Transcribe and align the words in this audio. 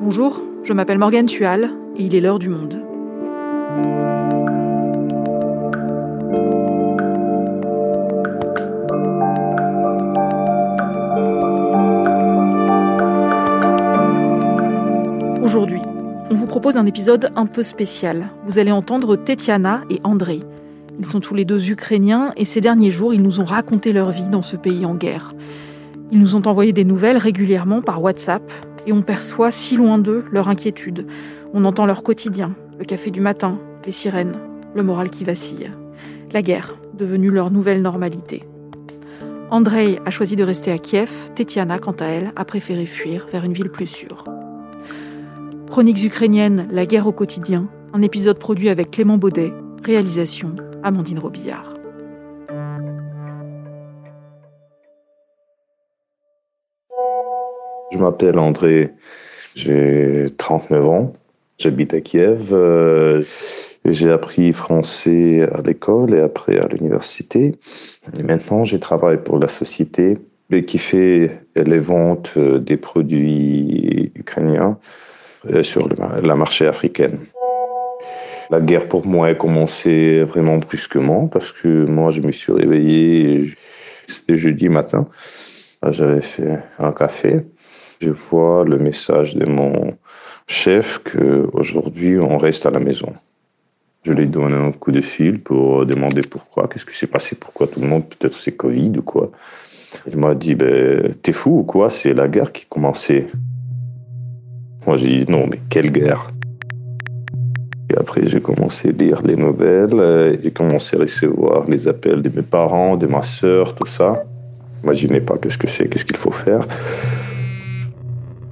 Bonjour, 0.00 0.40
je 0.64 0.72
m'appelle 0.72 0.96
Morgane 0.96 1.26
Tual 1.26 1.72
et 1.94 2.04
il 2.04 2.14
est 2.14 2.22
l'heure 2.22 2.38
du 2.38 2.48
monde. 2.48 2.82
Aujourd'hui, 15.42 15.82
on 16.30 16.34
vous 16.34 16.46
propose 16.46 16.78
un 16.78 16.86
épisode 16.86 17.30
un 17.36 17.44
peu 17.44 17.62
spécial. 17.62 18.30
Vous 18.46 18.58
allez 18.58 18.72
entendre 18.72 19.16
Tetiana 19.16 19.82
et 19.90 20.00
Andrei. 20.04 20.40
Ils 20.98 21.06
sont 21.06 21.20
tous 21.20 21.34
les 21.34 21.44
deux 21.44 21.70
ukrainiens 21.70 22.32
et 22.36 22.44
ces 22.44 22.60
derniers 22.60 22.90
jours, 22.90 23.14
ils 23.14 23.22
nous 23.22 23.40
ont 23.40 23.44
raconté 23.44 23.92
leur 23.92 24.10
vie 24.10 24.28
dans 24.28 24.42
ce 24.42 24.56
pays 24.56 24.84
en 24.84 24.94
guerre. 24.94 25.32
Ils 26.10 26.18
nous 26.18 26.34
ont 26.34 26.42
envoyé 26.46 26.72
des 26.72 26.84
nouvelles 26.84 27.18
régulièrement 27.18 27.82
par 27.82 28.02
WhatsApp 28.02 28.42
et 28.86 28.92
on 28.92 29.02
perçoit 29.02 29.52
si 29.52 29.76
loin 29.76 29.98
d'eux 29.98 30.24
leur 30.32 30.48
inquiétude. 30.48 31.06
On 31.54 31.64
entend 31.64 31.86
leur 31.86 32.02
quotidien, 32.02 32.54
le 32.78 32.84
café 32.84 33.10
du 33.10 33.20
matin, 33.20 33.58
les 33.86 33.92
sirènes, 33.92 34.36
le 34.74 34.82
moral 34.82 35.10
qui 35.10 35.22
vacille. 35.22 35.70
La 36.32 36.42
guerre, 36.42 36.76
devenue 36.94 37.30
leur 37.30 37.52
nouvelle 37.52 37.80
normalité. 37.80 38.42
Andrei 39.50 40.00
a 40.04 40.10
choisi 40.10 40.34
de 40.34 40.44
rester 40.44 40.72
à 40.72 40.78
Kiev, 40.78 41.10
Tetiana, 41.34 41.78
quant 41.78 41.96
à 42.00 42.06
elle, 42.06 42.32
a 42.34 42.44
préféré 42.44 42.86
fuir 42.86 43.26
vers 43.32 43.44
une 43.44 43.52
ville 43.52 43.70
plus 43.70 43.86
sûre. 43.86 44.24
Chroniques 45.70 46.02
ukrainiennes, 46.02 46.66
la 46.70 46.86
guerre 46.86 47.06
au 47.06 47.12
quotidien, 47.12 47.68
un 47.92 48.02
épisode 48.02 48.38
produit 48.38 48.68
avec 48.68 48.90
Clément 48.90 49.16
Baudet, 49.16 49.52
réalisation 49.84 50.54
Amandine 50.82 51.18
Robillard. 51.18 51.74
Je 57.90 57.98
m'appelle 57.98 58.38
André, 58.38 58.90
j'ai 59.54 60.26
39 60.36 60.88
ans, 60.88 61.12
j'habite 61.58 61.94
à 61.94 62.00
Kiev. 62.00 62.50
Euh, 62.52 63.22
j'ai 63.84 64.10
appris 64.10 64.52
français 64.52 65.48
à 65.52 65.62
l'école 65.62 66.14
et 66.14 66.20
après 66.20 66.58
à 66.58 66.68
l'université. 66.68 67.54
Et 68.18 68.22
maintenant, 68.22 68.64
je 68.64 68.76
travaille 68.76 69.22
pour 69.22 69.38
la 69.38 69.48
société 69.48 70.18
qui 70.66 70.78
fait 70.78 71.40
les 71.56 71.78
ventes 71.78 72.38
des 72.38 72.76
produits 72.76 74.12
ukrainiens 74.14 74.78
euh, 75.50 75.62
sur 75.62 75.88
le, 75.88 76.34
marché 76.34 76.66
africain. 76.66 77.10
La 78.50 78.60
guerre 78.60 78.88
pour 78.88 79.06
moi 79.06 79.28
a 79.28 79.34
commencé 79.34 80.22
vraiment 80.22 80.56
brusquement 80.56 81.26
parce 81.26 81.52
que 81.52 81.84
moi 81.84 82.10
je 82.10 82.22
me 82.22 82.32
suis 82.32 82.52
réveillé, 82.52 83.52
c'était 84.06 84.38
jeudi 84.38 84.70
matin, 84.70 85.06
j'avais 85.90 86.22
fait 86.22 86.58
un 86.78 86.92
café. 86.92 87.40
Je 88.00 88.10
vois 88.10 88.64
le 88.64 88.78
message 88.78 89.36
de 89.36 89.44
mon 89.44 89.96
chef 90.46 91.00
qu'aujourd'hui 91.04 92.18
on 92.18 92.38
reste 92.38 92.64
à 92.64 92.70
la 92.70 92.80
maison. 92.80 93.12
Je 94.04 94.12
lui 94.12 94.26
donne 94.26 94.54
un 94.54 94.72
coup 94.72 94.92
de 94.92 95.02
fil 95.02 95.40
pour 95.40 95.84
demander 95.84 96.22
pourquoi, 96.22 96.68
qu'est-ce 96.68 96.86
qui 96.86 96.96
s'est 96.96 97.08
passé, 97.08 97.36
pourquoi 97.36 97.66
tout 97.66 97.80
le 97.80 97.86
monde, 97.86 98.08
peut-être 98.08 98.34
c'est 98.34 98.52
Covid 98.52 98.92
ou 98.96 99.02
quoi? 99.02 99.30
Il 100.06 100.16
m'a 100.18 100.34
dit, 100.34 100.54
ben, 100.54 101.12
t'es 101.22 101.32
fou 101.32 101.58
ou 101.58 101.62
quoi, 101.64 101.90
c'est 101.90 102.14
la 102.14 102.28
guerre 102.28 102.52
qui 102.52 102.64
commençait. 102.66 103.26
Moi, 104.86 104.96
j'ai 104.96 105.24
dit 105.24 105.30
non, 105.30 105.46
mais 105.46 105.58
quelle 105.68 105.90
guerre? 105.90 106.30
Après, 108.08 108.26
j'ai 108.26 108.40
commencé 108.40 108.88
à 108.88 108.92
lire 108.92 109.20
les 109.20 109.36
nouvelles, 109.36 110.00
euh, 110.00 110.34
j'ai 110.42 110.50
commencé 110.50 110.96
à 110.96 111.00
recevoir 111.00 111.68
les 111.68 111.88
appels 111.88 112.22
de 112.22 112.30
mes 112.34 112.40
parents, 112.40 112.96
de 112.96 113.06
ma 113.06 113.22
sœur, 113.22 113.74
tout 113.74 113.84
ça. 113.84 114.22
Imaginez 114.82 115.20
pas 115.20 115.36
qu'est-ce 115.36 115.58
que 115.58 115.66
c'est, 115.66 115.90
qu'est-ce 115.90 116.06
qu'il 116.06 116.16
faut 116.16 116.30
faire. 116.30 116.66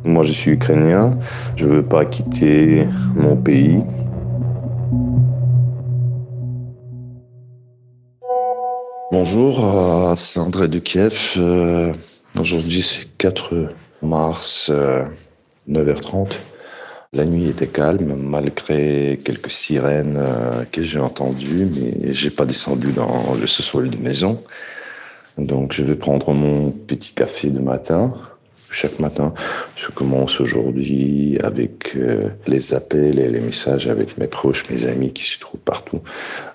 Moi, 0.05 0.25
je 0.25 0.33
suis 0.35 0.51
ukrainien, 0.51 1.19
je 1.57 1.69
veux 1.69 1.83
pas 1.83 2.05
quitter 2.05 2.87
mon 3.15 3.35
pays. 3.35 3.83
Bonjour, 9.11 9.65
euh, 9.65 10.15
c'est 10.17 10.39
André 10.39 10.69
de 10.69 10.81
Kiev. 10.81 11.37
Euh, 11.39 11.95
aujourd'hui, 12.39 12.83
c'est 12.83 13.17
4 13.17 13.71
mars. 14.03 14.71
9h30. 15.69 16.37
La 17.17 17.25
nuit 17.25 17.49
était 17.49 17.67
calme, 17.67 18.15
malgré 18.15 19.19
quelques 19.25 19.51
sirènes 19.51 20.19
euh, 20.19 20.65
que 20.71 20.83
j'ai 20.83 20.99
entendues, 20.99 21.67
mais 21.75 22.13
j'ai 22.13 22.29
pas 22.29 22.45
descendu 22.45 22.93
dans 22.93 23.35
le 23.41 23.47
sous-sol 23.47 23.89
de 23.89 23.97
maison. 23.97 24.43
Donc, 25.39 25.73
je 25.73 25.83
vais 25.83 25.95
prendre 25.95 26.35
mon 26.35 26.71
petit 26.73 27.15
café 27.15 27.49
de 27.49 27.59
matin. 27.59 28.13
Chaque 28.71 29.01
matin, 29.01 29.33
je 29.77 29.89
commence 29.89 30.43
aujourd'hui 30.43 31.39
avec 31.43 31.97
euh, 31.97 32.29
les 32.47 32.75
appels 32.75 33.19
et 33.19 33.31
les 33.31 33.41
messages 33.41 33.89
avec 33.89 34.19
mes 34.19 34.27
proches, 34.27 34.69
mes 34.69 34.85
amis 34.85 35.15
qui 35.15 35.25
se 35.25 35.39
trouvent 35.39 35.61
partout 35.61 36.03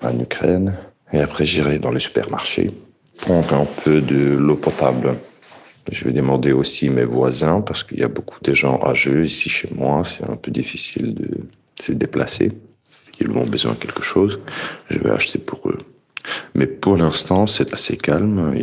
en 0.00 0.16
Ukraine. 0.20 0.74
Et 1.12 1.18
après, 1.18 1.44
j'irai 1.44 1.80
dans 1.80 1.90
le 1.90 1.98
supermarché 1.98 2.70
prendre 3.16 3.52
un 3.54 3.66
peu 3.82 4.00
de 4.00 4.36
l'eau 4.36 4.56
potable 4.56 5.16
je 5.90 6.04
vais 6.04 6.12
demander 6.12 6.52
aussi 6.52 6.88
mes 6.90 7.04
voisins 7.04 7.60
parce 7.60 7.82
qu'il 7.82 7.98
y 7.98 8.04
a 8.04 8.08
beaucoup 8.08 8.38
de 8.42 8.54
gens 8.54 8.80
âgeux 8.84 9.24
ici 9.24 9.48
chez 9.48 9.68
moi. 9.74 10.04
C'est 10.04 10.28
un 10.28 10.36
peu 10.36 10.50
difficile 10.50 11.14
de 11.14 11.28
se 11.80 11.92
déplacer. 11.92 12.52
Ils 13.20 13.30
ont 13.30 13.44
besoin 13.44 13.72
de 13.72 13.78
quelque 13.78 14.02
chose. 14.02 14.40
Je 14.90 14.98
vais 14.98 15.10
acheter 15.10 15.38
pour 15.38 15.68
eux. 15.68 15.78
Mais 16.54 16.66
pour 16.66 16.96
l'instant, 16.96 17.46
c'est 17.46 17.72
assez 17.72 17.96
calme. 17.96 18.54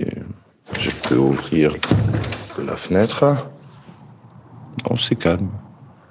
Je 0.80 0.90
peux 1.08 1.18
ouvrir 1.18 1.72
la 2.66 2.78
fenêtre. 2.78 3.26
Non, 4.90 4.98
c'est 4.98 5.16
calme. 5.16 5.50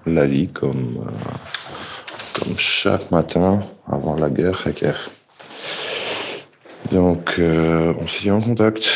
La 0.06 0.26
vie 0.26 0.48
comme, 0.48 1.06
euh, 1.06 2.38
comme 2.38 2.56
chaque 2.56 3.10
matin 3.10 3.60
avant 3.86 4.16
la 4.16 4.30
guerre 4.30 4.64
Donc, 6.92 7.36
euh, 7.38 7.92
on 7.98 8.06
se 8.06 8.22
dit 8.22 8.30
en 8.30 8.40
contact. 8.40 8.88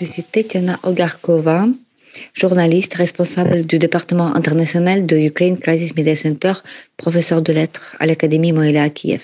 Je 0.00 0.06
suis 0.06 0.22
Tetiana 0.22 0.80
Ogarkova, 0.84 1.66
journaliste 2.32 2.94
responsable 2.94 3.66
du 3.66 3.78
département 3.78 4.34
international 4.34 5.04
de 5.04 5.18
Ukraine 5.18 5.58
Crisis 5.58 5.94
Media 5.94 6.16
Center, 6.16 6.54
professeur 6.96 7.42
de 7.42 7.52
lettres 7.52 7.94
à 8.00 8.06
l'Académie 8.06 8.52
Moïla 8.52 8.84
à 8.84 8.88
Kiev. 8.88 9.20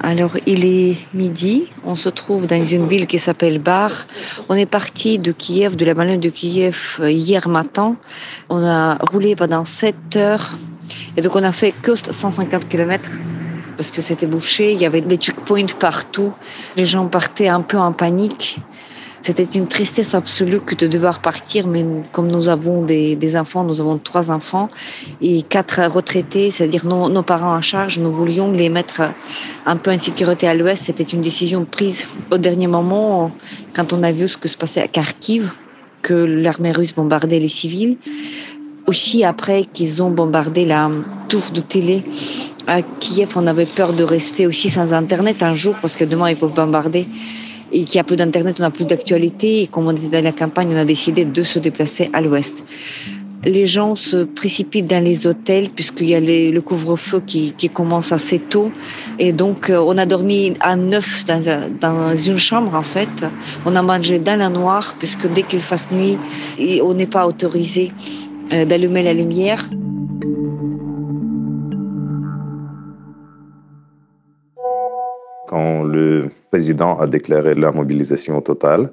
Alors, 0.00 0.36
il 0.46 0.66
est 0.66 0.96
midi, 1.14 1.68
on 1.82 1.96
se 1.96 2.10
trouve 2.10 2.46
dans 2.46 2.62
une 2.62 2.86
ville 2.86 3.06
qui 3.06 3.18
s'appelle 3.18 3.58
Bar. 3.58 4.06
On 4.50 4.54
est 4.54 4.66
parti 4.66 5.18
de 5.18 5.32
Kiev, 5.32 5.76
de 5.76 5.86
la 5.86 5.94
banlieue 5.94 6.18
de 6.18 6.28
Kiev, 6.28 6.98
euh, 7.00 7.10
hier 7.10 7.48
matin. 7.48 7.96
On 8.50 8.62
a 8.62 8.96
roulé 8.96 9.34
pendant 9.34 9.64
7 9.64 9.94
heures 10.16 10.52
et 11.16 11.22
donc 11.22 11.34
on 11.34 11.42
a 11.42 11.52
fait 11.52 11.72
que 11.72 11.96
150 11.96 12.68
km 12.68 13.10
parce 13.78 13.90
que 13.90 14.02
c'était 14.02 14.26
bouché. 14.26 14.72
Il 14.72 14.78
y 14.78 14.84
avait 14.84 15.00
des 15.00 15.16
checkpoints 15.16 15.74
partout. 15.80 16.34
Les 16.76 16.84
gens 16.84 17.06
partaient 17.06 17.48
un 17.48 17.62
peu 17.62 17.78
en 17.78 17.92
panique. 17.92 18.58
C'était 19.26 19.42
une 19.42 19.66
tristesse 19.66 20.14
absolue 20.14 20.60
que 20.60 20.76
de 20.76 20.86
devoir 20.86 21.20
partir, 21.20 21.66
mais 21.66 21.84
comme 22.12 22.28
nous 22.28 22.48
avons 22.48 22.84
des, 22.84 23.36
enfants, 23.36 23.64
nous 23.64 23.80
avons 23.80 23.98
trois 23.98 24.30
enfants 24.30 24.68
et 25.20 25.42
quatre 25.42 25.82
retraités, 25.92 26.52
c'est-à-dire 26.52 26.86
nos, 26.86 27.08
nos, 27.08 27.24
parents 27.24 27.56
en 27.56 27.60
charge, 27.60 27.98
nous 27.98 28.12
voulions 28.12 28.52
les 28.52 28.68
mettre 28.68 29.02
un 29.66 29.76
peu 29.78 29.90
en 29.90 29.98
sécurité 29.98 30.46
à 30.46 30.54
l'ouest. 30.54 30.84
C'était 30.84 31.02
une 31.02 31.22
décision 31.22 31.64
prise 31.64 32.06
au 32.30 32.38
dernier 32.38 32.68
moment 32.68 33.32
quand 33.74 33.92
on 33.92 34.04
a 34.04 34.12
vu 34.12 34.28
ce 34.28 34.36
que 34.36 34.46
se 34.46 34.56
passait 34.56 34.80
à 34.80 34.86
Kharkiv, 34.86 35.50
que 36.02 36.14
l'armée 36.14 36.70
russe 36.70 36.94
bombardait 36.94 37.40
les 37.40 37.48
civils. 37.48 37.96
Aussi 38.86 39.24
après 39.24 39.64
qu'ils 39.64 40.04
ont 40.04 40.10
bombardé 40.10 40.64
la 40.64 40.88
tour 41.28 41.42
de 41.52 41.58
télé 41.58 42.04
à 42.68 42.82
Kiev, 42.82 43.32
on 43.34 43.48
avait 43.48 43.66
peur 43.66 43.92
de 43.92 44.04
rester 44.04 44.46
aussi 44.46 44.70
sans 44.70 44.92
Internet 44.92 45.42
un 45.42 45.54
jour 45.54 45.74
parce 45.82 45.96
que 45.96 46.04
demain 46.04 46.30
ils 46.30 46.36
peuvent 46.36 46.54
bombarder 46.54 47.08
et 47.72 47.84
qu'il 47.84 47.96
n'y 47.96 48.00
a 48.00 48.04
plus 48.04 48.16
d'Internet, 48.16 48.56
on 48.58 48.62
n'a 48.62 48.70
plus 48.70 48.84
d'actualité. 48.84 49.62
Et 49.62 49.66
comme 49.66 49.86
on 49.86 49.92
était 49.92 50.08
dans 50.08 50.24
la 50.24 50.32
campagne, 50.32 50.68
on 50.72 50.76
a 50.76 50.84
décidé 50.84 51.24
de 51.24 51.42
se 51.42 51.58
déplacer 51.58 52.10
à 52.12 52.20
l'ouest. 52.20 52.54
Les 53.44 53.66
gens 53.66 53.94
se 53.94 54.24
précipitent 54.24 54.86
dans 54.86 55.04
les 55.04 55.26
hôtels 55.26 55.68
puisqu'il 55.70 56.08
y 56.08 56.14
a 56.14 56.20
le 56.20 56.58
couvre-feu 56.60 57.22
qui, 57.24 57.52
qui, 57.52 57.68
commence 57.68 58.10
assez 58.10 58.38
tôt. 58.38 58.72
Et 59.18 59.32
donc, 59.32 59.70
euh, 59.70 59.78
on 59.78 59.96
a 59.98 60.06
dormi 60.06 60.54
à 60.60 60.74
neuf 60.74 61.24
dans, 61.26 61.70
dans 61.80 62.16
une 62.16 62.38
chambre, 62.38 62.74
en 62.74 62.82
fait. 62.82 63.24
On 63.64 63.76
a 63.76 63.82
mangé 63.82 64.18
dans 64.18 64.38
la 64.38 64.48
noire 64.48 64.96
puisque 64.98 65.32
dès 65.32 65.42
qu'il 65.42 65.60
fasse 65.60 65.86
nuit, 65.92 66.18
on 66.82 66.94
n'est 66.94 67.06
pas 67.06 67.26
autorisé 67.26 67.92
euh, 68.52 68.64
d'allumer 68.64 69.02
la 69.02 69.12
lumière. 69.12 69.68
Quand 75.46 75.82
le 75.82 76.28
président 76.50 76.98
a 76.98 77.06
déclaré 77.06 77.54
la 77.54 77.72
mobilisation 77.72 78.40
totale. 78.40 78.90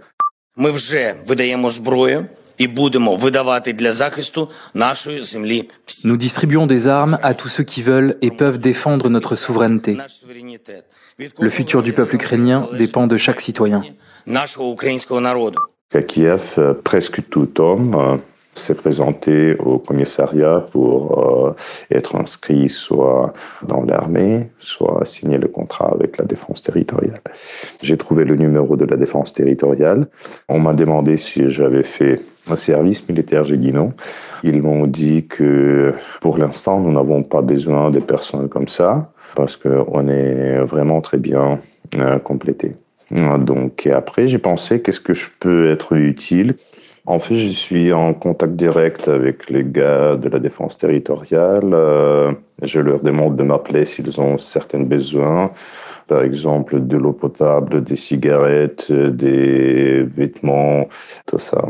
Nous 6.04 6.18
distribuons 6.18 6.68
des 6.68 6.88
armes 6.88 7.18
à 7.24 7.34
tous 7.34 7.50
ceux 7.50 7.64
qui 7.64 7.82
veulent 7.82 8.16
et 8.22 8.32
peuvent 8.32 8.60
défendre 8.60 9.10
notre 9.10 9.36
souveraineté. 9.36 9.98
Le 11.40 11.50
futur 11.50 11.82
du 11.84 11.94
peuple 11.94 12.16
ukrainien 12.16 12.70
dépend 12.78 13.08
de 13.08 13.18
chaque 13.18 13.42
citoyen. 13.42 13.82
À 15.94 16.02
Kiev, 16.02 16.76
presque 16.84 17.30
tout 17.30 17.62
homme 17.62 18.20
s'est 18.54 18.76
présenté 18.76 19.56
au 19.58 19.80
commissariat 19.80 20.60
pour 20.72 21.48
euh, 21.48 21.56
être 21.92 22.16
inscrit 22.16 22.70
soit 22.70 23.34
dans 23.68 23.84
l'armée, 23.84 24.50
soit 24.60 25.06
signer 25.06 25.38
le 25.38 25.48
contrat 25.48 25.92
avec 25.94 26.18
la 26.18 26.26
défense 26.26 26.62
territoriale. 26.62 27.22
J'ai 27.82 27.98
trouvé 27.98 28.26
le 28.26 28.36
numéro 28.36 28.76
de 28.76 28.86
la 28.86 28.96
défense 28.96 29.34
territoriale. 29.34 30.08
On 30.50 30.60
m'a 30.60 30.74
demandé 30.74 31.18
si 31.18 31.50
j'avais 31.50 31.84
fait 31.84 32.22
un 32.50 32.56
service 32.56 33.08
militaire, 33.08 33.44
j'ai 33.44 33.58
dit 33.58 33.72
non. 33.72 33.90
Ils 34.44 34.62
m'ont 34.62 34.88
dit 34.88 35.26
que 35.28 35.94
pour 36.22 36.38
l'instant, 36.38 36.80
nous 36.80 36.92
n'avons 36.92 37.24
pas 37.24 37.42
besoin 37.42 37.90
de 37.90 38.00
personnes 38.00 38.50
comme 38.50 38.68
ça 38.68 39.12
parce 39.36 39.58
qu'on 39.58 40.08
est 40.08 40.60
vraiment 40.60 41.02
très 41.02 41.18
bien 41.18 41.60
euh, 41.96 42.20
complété. 42.20 42.76
Donc 43.12 43.88
après, 43.88 44.28
j'ai 44.28 44.40
pensé 44.40 44.82
qu'est-ce 44.82 45.02
que 45.02 45.14
je 45.14 45.28
peux 45.40 45.72
être 45.72 45.94
utile? 45.94 46.56
En 47.06 47.20
fait, 47.20 47.36
je 47.36 47.50
suis 47.50 47.92
en 47.92 48.14
contact 48.14 48.54
direct 48.54 49.08
avec 49.10 49.50
les 49.50 49.64
gars 49.66 50.16
de 50.16 50.30
la 50.30 50.40
défense 50.40 50.78
territoriale. 50.78 51.74
Euh, 51.74 52.32
je 52.62 52.80
leur 52.80 53.02
demande 53.02 53.36
de 53.36 53.44
m'appeler 53.44 53.84
s'ils 53.86 54.22
ont 54.22 54.38
certains 54.38 54.84
besoins. 54.84 55.52
Par 56.08 56.24
exemple, 56.24 56.86
de 56.86 56.98
l'eau 56.98 57.14
potable, 57.14 57.84
des 57.84 57.96
cigarettes, 57.98 58.92
des 58.92 60.04
vêtements, 60.04 60.88
tout 61.26 61.40
ça. 61.40 61.66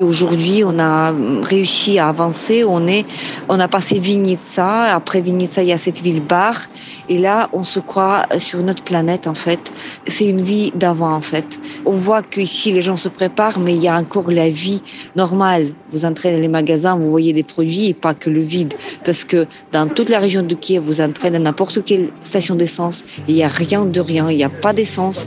Aujourd'hui, 0.00 0.64
on 0.64 0.80
a 0.80 1.14
réussi 1.42 2.00
à 2.00 2.08
avancer. 2.08 2.64
On 2.64 2.84
est, 2.88 3.06
on 3.48 3.60
a 3.60 3.68
passé 3.68 4.00
Vignitsa. 4.00 4.92
Après 4.92 5.20
Vignitsa, 5.20 5.62
il 5.62 5.68
y 5.68 5.72
a 5.72 5.78
cette 5.78 6.00
ville 6.00 6.20
bar. 6.20 6.62
Et 7.08 7.16
là, 7.16 7.48
on 7.52 7.62
se 7.62 7.78
croit 7.78 8.26
sur 8.40 8.58
notre 8.64 8.82
planète, 8.82 9.28
en 9.28 9.34
fait. 9.34 9.72
C'est 10.08 10.26
une 10.26 10.40
vie 10.40 10.72
d'avant, 10.74 11.12
en 11.14 11.20
fait. 11.20 11.60
On 11.86 11.92
voit 11.92 12.24
qu'ici, 12.24 12.72
les 12.72 12.82
gens 12.82 12.96
se 12.96 13.08
préparent, 13.08 13.60
mais 13.60 13.72
il 13.76 13.80
y 13.80 13.86
a 13.86 13.94
encore 13.94 14.32
la 14.32 14.50
vie 14.50 14.82
normale. 15.14 15.74
Vous 15.92 16.04
entrez 16.04 16.32
dans 16.32 16.40
les 16.40 16.48
magasins, 16.48 16.96
vous 16.96 17.08
voyez 17.08 17.32
des 17.32 17.44
produits 17.44 17.86
et 17.86 17.94
pas 17.94 18.14
que 18.14 18.30
le 18.30 18.40
vide. 18.40 18.74
Parce 19.04 19.22
que 19.22 19.46
dans 19.70 19.86
toute 19.86 20.08
la 20.08 20.18
région 20.18 20.42
de 20.42 20.56
Kiev, 20.56 20.82
vous 20.82 21.00
entrez 21.00 21.30
dans 21.30 21.38
n'importe 21.38 21.84
quelle 21.84 22.08
station 22.24 22.56
d'essence, 22.56 23.04
il 23.28 23.36
n'y 23.36 23.44
a 23.44 23.48
rien 23.48 23.84
de 23.84 24.00
rien. 24.00 24.28
Il 24.28 24.38
n'y 24.38 24.44
a 24.44 24.48
pas 24.50 24.72
d'essence, 24.72 25.24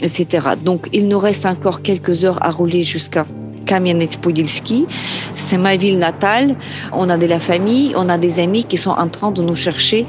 etc. 0.00 0.50
Donc, 0.62 0.88
il 0.92 1.08
nous 1.08 1.18
reste 1.18 1.44
encore 1.44 1.82
quelques 1.82 2.24
heures 2.24 2.40
à 2.40 2.52
rouler 2.52 2.84
jusqu'à 2.84 3.26
Kamianets-Podilski. 3.66 4.86
C'est 5.34 5.58
ma 5.58 5.76
ville 5.76 5.98
natale. 5.98 6.56
On 6.92 7.10
a 7.10 7.18
de 7.18 7.26
la 7.26 7.38
famille, 7.38 7.92
on 7.96 8.08
a 8.08 8.18
des 8.18 8.38
amis 8.40 8.64
qui 8.64 8.78
sont 8.78 8.90
en 8.90 9.08
train 9.08 9.30
de 9.30 9.42
nous 9.42 9.56
chercher 9.56 10.06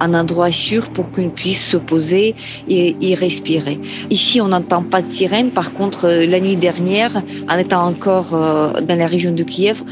un 0.00 0.14
endroit 0.14 0.50
sûr 0.50 0.90
pour 0.90 1.10
qu'on 1.10 1.30
puisse 1.30 1.64
se 1.64 1.76
poser 1.76 2.34
et 2.68 2.96
y 3.00 3.14
respirer. 3.14 3.78
Ici, 4.10 4.40
on 4.40 4.48
n'entend 4.48 4.82
pas 4.82 5.02
de 5.02 5.10
sirène. 5.10 5.50
Par 5.50 5.72
contre, 5.72 6.06
euh, 6.06 6.26
la 6.26 6.40
nuit 6.40 6.56
dernière, 6.56 7.22
en 7.48 7.58
étant 7.58 7.86
encore 7.86 8.34
euh, 8.34 8.80
dans 8.80 8.98
la 8.98 9.06
région 9.06 9.32
de 9.32 9.42
Kiev, 9.42 9.82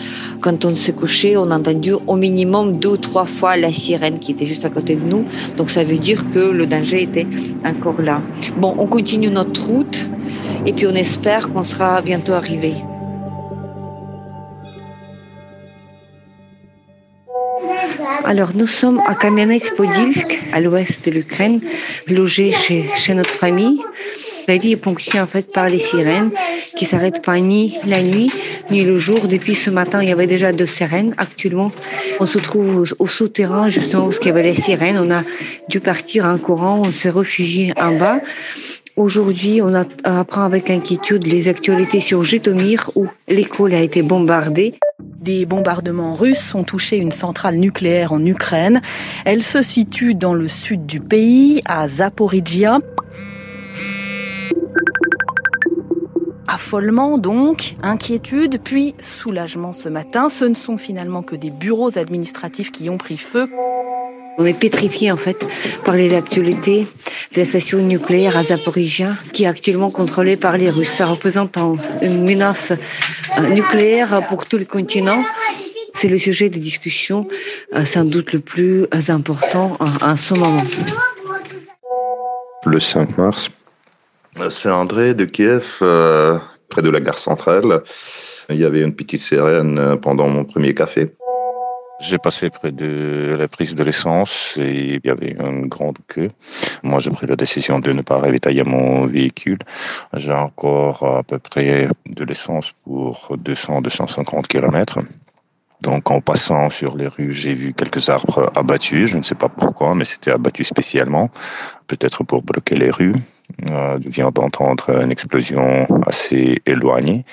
quand 0.40 0.64
on 0.64 0.74
s'est 0.74 0.92
couché, 0.92 1.36
on 1.36 1.50
a 1.50 1.58
entendu 1.58 1.92
au 2.06 2.16
minimum 2.16 2.78
deux 2.78 2.90
ou 2.90 2.96
trois 2.96 3.26
fois 3.26 3.56
la 3.56 3.72
sirène 3.72 4.18
qui 4.18 4.32
était 4.32 4.46
juste 4.46 4.64
à 4.64 4.70
côté 4.70 4.96
de 4.96 5.04
nous. 5.04 5.24
Donc 5.56 5.70
ça 5.70 5.84
veut 5.84 5.98
dire 5.98 6.28
que 6.30 6.38
le 6.38 6.66
danger 6.66 7.02
était 7.02 7.26
encore 7.64 8.00
là. 8.00 8.20
Bon, 8.56 8.74
on 8.78 8.86
continue 8.86 9.30
notre 9.30 9.66
route 9.66 10.06
et 10.66 10.72
puis 10.72 10.86
on 10.86 10.94
espère 10.94 11.50
qu'on 11.52 11.62
sera 11.62 12.02
bientôt 12.02 12.32
arrivé. 12.32 12.74
Alors, 18.24 18.52
nous 18.54 18.66
sommes 18.68 19.00
à 19.06 19.14
Kamianets-Podilsk, 19.14 20.38
à 20.52 20.60
l'ouest 20.60 21.04
de 21.04 21.10
l'Ukraine, 21.10 21.60
logés 22.08 22.52
chez, 22.52 22.88
chez 22.94 23.14
notre 23.14 23.30
famille. 23.30 23.80
La 24.48 24.58
vie 24.58 24.72
est 24.72 24.76
ponctuée 24.76 25.20
en 25.20 25.26
fait 25.26 25.52
par 25.52 25.68
les 25.68 25.78
sirènes 25.78 26.30
qui 26.76 26.84
s'arrêtent 26.84 27.22
pas 27.22 27.38
ni 27.38 27.76
la 27.86 28.02
nuit 28.02 28.30
ni 28.70 28.84
le 28.84 28.98
jour. 28.98 29.28
Depuis 29.28 29.54
ce 29.54 29.70
matin, 29.70 30.02
il 30.02 30.08
y 30.08 30.12
avait 30.12 30.26
déjà 30.26 30.52
deux 30.52 30.66
sirènes. 30.66 31.14
Actuellement, 31.18 31.72
on 32.20 32.26
se 32.26 32.38
trouve 32.38 32.94
au, 32.98 33.06
souterrain 33.06 33.68
justement 33.70 34.06
où 34.06 34.12
il 34.12 34.26
y 34.26 34.30
avait 34.30 34.42
les 34.42 34.56
sirènes. 34.56 34.98
On 34.98 35.10
a 35.10 35.22
dû 35.68 35.80
partir 35.80 36.24
en 36.24 36.38
courant, 36.38 36.82
on 36.84 36.90
s'est 36.92 37.10
réfugié 37.10 37.72
en 37.80 37.96
bas. 37.96 38.20
Aujourd'hui, 38.96 39.60
on 39.62 39.74
apprend 39.74 40.44
avec 40.44 40.70
inquiétude 40.70 41.26
les 41.26 41.48
actualités 41.48 42.00
sur 42.00 42.24
Jitomir 42.24 42.90
où 42.94 43.08
l'école 43.28 43.74
a 43.74 43.80
été 43.80 44.02
bombardée. 44.02 44.74
Des 45.22 45.46
bombardements 45.46 46.16
russes 46.16 46.52
ont 46.52 46.64
touché 46.64 46.96
une 46.96 47.12
centrale 47.12 47.54
nucléaire 47.54 48.12
en 48.12 48.26
Ukraine. 48.26 48.82
Elle 49.24 49.44
se 49.44 49.62
situe 49.62 50.16
dans 50.16 50.34
le 50.34 50.48
sud 50.48 50.84
du 50.84 50.98
pays, 50.98 51.62
à 51.64 51.86
Zaporizhia. 51.86 52.80
Affolement 56.48 57.18
donc, 57.18 57.76
inquiétude, 57.84 58.60
puis 58.64 58.96
soulagement 59.00 59.72
ce 59.72 59.88
matin. 59.88 60.28
Ce 60.28 60.44
ne 60.44 60.54
sont 60.54 60.76
finalement 60.76 61.22
que 61.22 61.36
des 61.36 61.50
bureaux 61.50 61.96
administratifs 61.96 62.72
qui 62.72 62.90
ont 62.90 62.98
pris 62.98 63.16
feu. 63.16 63.48
On 64.38 64.46
est 64.46 64.58
pétrifié 64.58 65.12
en 65.12 65.16
fait 65.16 65.46
par 65.84 65.94
les 65.94 66.14
actualités 66.14 66.86
de 67.34 67.38
la 67.40 67.44
station 67.44 67.78
nucléaire 67.78 68.36
à 68.36 68.42
Zaporizhia, 68.42 69.14
qui 69.32 69.44
est 69.44 69.46
actuellement 69.46 69.90
contrôlée 69.90 70.36
par 70.36 70.56
les 70.56 70.70
Russes. 70.70 70.90
Ça 70.90 71.06
représente 71.06 71.56
une 72.00 72.24
menace 72.24 72.72
euh, 73.38 73.48
nucléaire 73.48 74.26
pour 74.28 74.46
tout 74.46 74.58
le 74.58 74.64
continent. 74.64 75.22
C'est 75.92 76.08
le 76.08 76.18
sujet 76.18 76.48
de 76.48 76.58
discussion 76.58 77.28
euh, 77.74 77.84
sans 77.84 78.04
doute 78.04 78.32
le 78.32 78.40
plus 78.40 78.86
important 79.08 79.76
en 79.80 80.16
ce 80.16 80.34
moment. 80.34 80.62
Le 82.64 82.80
5 82.80 83.18
mars, 83.18 83.50
c'est 84.48 84.70
André 84.70 85.14
de 85.14 85.24
Kiev, 85.24 85.78
euh, 85.82 86.38
près 86.68 86.80
de 86.80 86.90
la 86.90 87.00
gare 87.00 87.18
centrale. 87.18 87.82
Il 88.48 88.56
y 88.56 88.64
avait 88.64 88.82
une 88.82 88.94
petite 88.94 89.20
sirène 89.20 89.98
pendant 90.00 90.28
mon 90.28 90.44
premier 90.44 90.74
café. 90.74 91.12
J'ai 92.02 92.18
passé 92.18 92.50
près 92.50 92.72
de 92.72 93.36
la 93.38 93.46
prise 93.46 93.76
de 93.76 93.84
l'essence 93.84 94.58
et 94.58 94.94
il 94.96 95.00
y 95.04 95.08
avait 95.08 95.36
une 95.38 95.68
grande 95.68 95.98
queue. 96.08 96.30
Moi, 96.82 96.98
j'ai 96.98 97.12
pris 97.12 97.28
la 97.28 97.36
décision 97.36 97.78
de 97.78 97.92
ne 97.92 98.02
pas 98.02 98.18
ravitailler 98.18 98.64
mon 98.64 99.06
véhicule. 99.06 99.60
J'ai 100.14 100.32
encore 100.32 101.04
à 101.18 101.22
peu 101.22 101.38
près 101.38 101.86
de 102.06 102.24
l'essence 102.24 102.72
pour 102.82 103.36
200-250 103.38 104.48
km. 104.48 104.98
Donc 105.82 106.10
en 106.10 106.20
passant 106.20 106.70
sur 106.70 106.96
les 106.96 107.06
rues, 107.06 107.32
j'ai 107.32 107.54
vu 107.54 107.72
quelques 107.72 108.08
arbres 108.08 108.50
abattus. 108.56 109.08
Je 109.08 109.16
ne 109.16 109.22
sais 109.22 109.36
pas 109.36 109.48
pourquoi, 109.48 109.94
mais 109.94 110.04
c'était 110.04 110.32
abattu 110.32 110.64
spécialement, 110.64 111.30
peut-être 111.86 112.24
pour 112.24 112.42
bloquer 112.42 112.74
les 112.74 112.90
rues. 112.90 113.14
Euh, 113.70 113.98
je 114.00 114.08
viens 114.08 114.30
d'entendre 114.30 115.02
une 115.02 115.10
explosion 115.10 115.86
assez 116.06 116.60
éloignée 116.66 117.24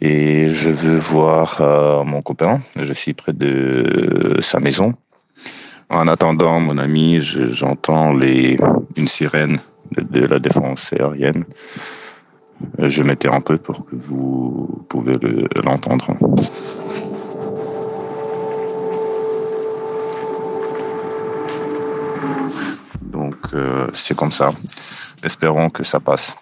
et 0.00 0.48
je 0.48 0.70
veux 0.70 0.96
voir 0.96 1.60
euh, 1.60 2.04
mon 2.04 2.22
copain. 2.22 2.60
Je 2.76 2.92
suis 2.92 3.14
près 3.14 3.32
de 3.32 4.38
sa 4.40 4.60
maison. 4.60 4.94
En 5.90 6.08
attendant, 6.08 6.58
mon 6.60 6.78
ami, 6.78 7.20
j'entends 7.20 8.12
les 8.14 8.58
une 8.96 9.08
sirène 9.08 9.58
de, 9.90 10.20
la 10.20 10.38
défense 10.38 10.92
aérienne. 10.92 11.44
Je 12.78 13.02
mettais 13.02 13.28
un 13.28 13.40
peu 13.40 13.58
pour 13.58 13.84
que 13.84 13.96
vous 13.96 14.84
pouvez 14.88 15.14
l'entendre. 15.62 16.16
Donc 23.02 23.36
euh, 23.54 23.86
c'est 23.92 24.16
comme 24.16 24.32
ça. 24.32 24.50
Espérons 25.22 25.70
que 25.70 25.84
ça 25.84 26.00
passe. 26.00 26.36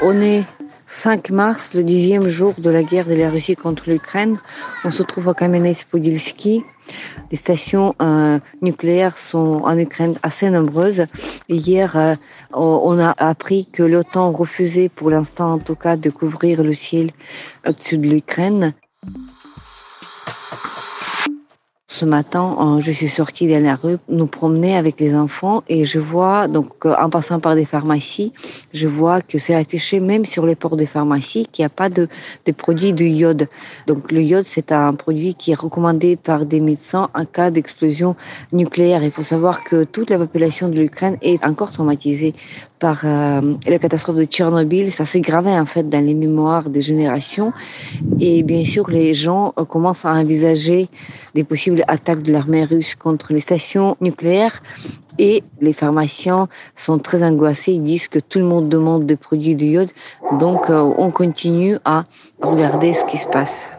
On 0.00 0.20
est 0.20 0.44
5 0.86 1.30
mars, 1.30 1.74
le 1.74 1.82
dixième 1.82 2.28
jour 2.28 2.54
de 2.56 2.70
la 2.70 2.82
guerre 2.82 3.06
de 3.06 3.14
la 3.14 3.28
Russie 3.28 3.56
contre 3.56 3.90
l'Ukraine. 3.90 4.38
On 4.84 4.90
se 4.90 5.02
trouve 5.02 5.28
à 5.28 5.32
Kamenets-Podilsky. 5.32 6.62
Les 7.30 7.36
stations 7.36 7.94
euh, 8.00 8.38
nucléaires 8.62 9.18
sont 9.18 9.60
en 9.64 9.76
Ukraine 9.76 10.14
assez 10.22 10.48
nombreuses. 10.48 11.04
hier, 11.48 11.96
euh, 11.96 12.14
on 12.52 12.98
a 12.98 13.14
appris 13.18 13.68
que 13.70 13.82
l'OTAN 13.82 14.32
refusait, 14.32 14.88
pour 14.88 15.10
l'instant 15.10 15.52
en 15.52 15.58
tout 15.58 15.74
cas, 15.74 15.96
de 15.96 16.10
couvrir 16.10 16.62
le 16.62 16.74
ciel 16.74 17.10
au-dessus 17.66 17.98
de 17.98 18.08
l'Ukraine. 18.08 18.72
Ce 21.90 22.04
matin, 22.04 22.78
je 22.80 22.92
suis 22.92 23.08
sortie 23.08 23.48
dans 23.48 23.64
la 23.64 23.74
rue, 23.74 23.96
nous 24.10 24.26
promener 24.26 24.76
avec 24.76 25.00
les 25.00 25.16
enfants 25.16 25.64
et 25.70 25.86
je 25.86 25.98
vois, 25.98 26.46
donc 26.46 26.84
euh, 26.84 26.94
en 27.00 27.08
passant 27.08 27.40
par 27.40 27.54
des 27.54 27.64
pharmacies, 27.64 28.34
je 28.74 28.86
vois 28.86 29.22
que 29.22 29.38
c'est 29.38 29.54
affiché 29.54 29.98
même 29.98 30.26
sur 30.26 30.44
les 30.44 30.54
portes 30.54 30.76
des 30.76 30.84
pharmacies 30.84 31.46
qu'il 31.46 31.62
n'y 31.62 31.66
a 31.66 31.70
pas 31.70 31.88
de, 31.88 32.06
de 32.44 32.52
produits 32.52 32.92
de 32.92 33.06
iode. 33.06 33.48
Donc 33.86 34.12
le 34.12 34.20
iode, 34.20 34.44
c'est 34.44 34.70
un 34.70 34.92
produit 34.92 35.34
qui 35.34 35.52
est 35.52 35.58
recommandé 35.58 36.16
par 36.16 36.44
des 36.44 36.60
médecins 36.60 37.08
en 37.14 37.24
cas 37.24 37.50
d'explosion 37.50 38.16
nucléaire. 38.52 39.02
Il 39.02 39.10
faut 39.10 39.22
savoir 39.22 39.64
que 39.64 39.84
toute 39.84 40.10
la 40.10 40.18
population 40.18 40.68
de 40.68 40.78
l'Ukraine 40.78 41.16
est 41.22 41.42
encore 41.46 41.72
traumatisée 41.72 42.34
par 42.78 43.00
euh, 43.04 43.54
la 43.66 43.78
catastrophe 43.78 44.16
de 44.16 44.24
Tchernobyl. 44.24 44.92
Ça 44.92 45.04
s'est 45.04 45.20
gravé 45.20 45.50
en 45.50 45.66
fait 45.66 45.88
dans 45.88 46.04
les 46.04 46.14
mémoires 46.14 46.70
des 46.70 46.82
générations. 46.82 47.52
Et 48.20 48.42
bien 48.42 48.64
sûr, 48.64 48.88
les 48.90 49.14
gens 49.14 49.54
euh, 49.58 49.64
commencent 49.64 50.04
à 50.04 50.12
envisager 50.12 50.88
des 51.34 51.44
possibles 51.44 51.84
attaques 51.88 52.22
de 52.22 52.32
l'armée 52.32 52.64
russe 52.64 52.94
contre 52.94 53.32
les 53.32 53.40
stations 53.40 53.96
nucléaires. 54.00 54.62
Et 55.18 55.42
les 55.60 55.72
pharmaciens 55.72 56.48
sont 56.76 56.98
très 56.98 57.24
angoissés. 57.24 57.72
Ils 57.72 57.82
disent 57.82 58.08
que 58.08 58.20
tout 58.20 58.38
le 58.38 58.44
monde 58.44 58.68
demande 58.68 59.04
des 59.04 59.16
produits 59.16 59.56
de 59.56 59.64
iode. 59.64 59.90
Donc, 60.38 60.70
euh, 60.70 60.80
on 60.80 61.10
continue 61.10 61.76
à 61.84 62.04
regarder 62.40 62.94
ce 62.94 63.04
qui 63.04 63.18
se 63.18 63.26
passe. 63.26 63.72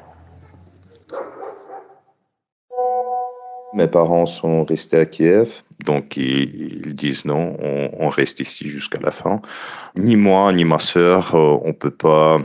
Mes 3.73 3.87
parents 3.87 4.25
sont 4.25 4.65
restés 4.65 4.97
à 4.97 5.05
Kiev, 5.05 5.61
donc 5.85 6.17
ils, 6.17 6.95
disent 6.95 7.25
non, 7.25 7.55
on, 7.99 8.09
reste 8.09 8.39
ici 8.39 8.67
jusqu'à 8.67 8.99
la 8.99 9.11
fin. 9.11 9.41
Ni 9.95 10.15
moi, 10.15 10.51
ni 10.53 10.65
ma 10.65 10.79
sœur, 10.79 11.35
euh, 11.35 11.57
on 11.63 11.73
peut 11.73 11.91
pas 11.91 12.39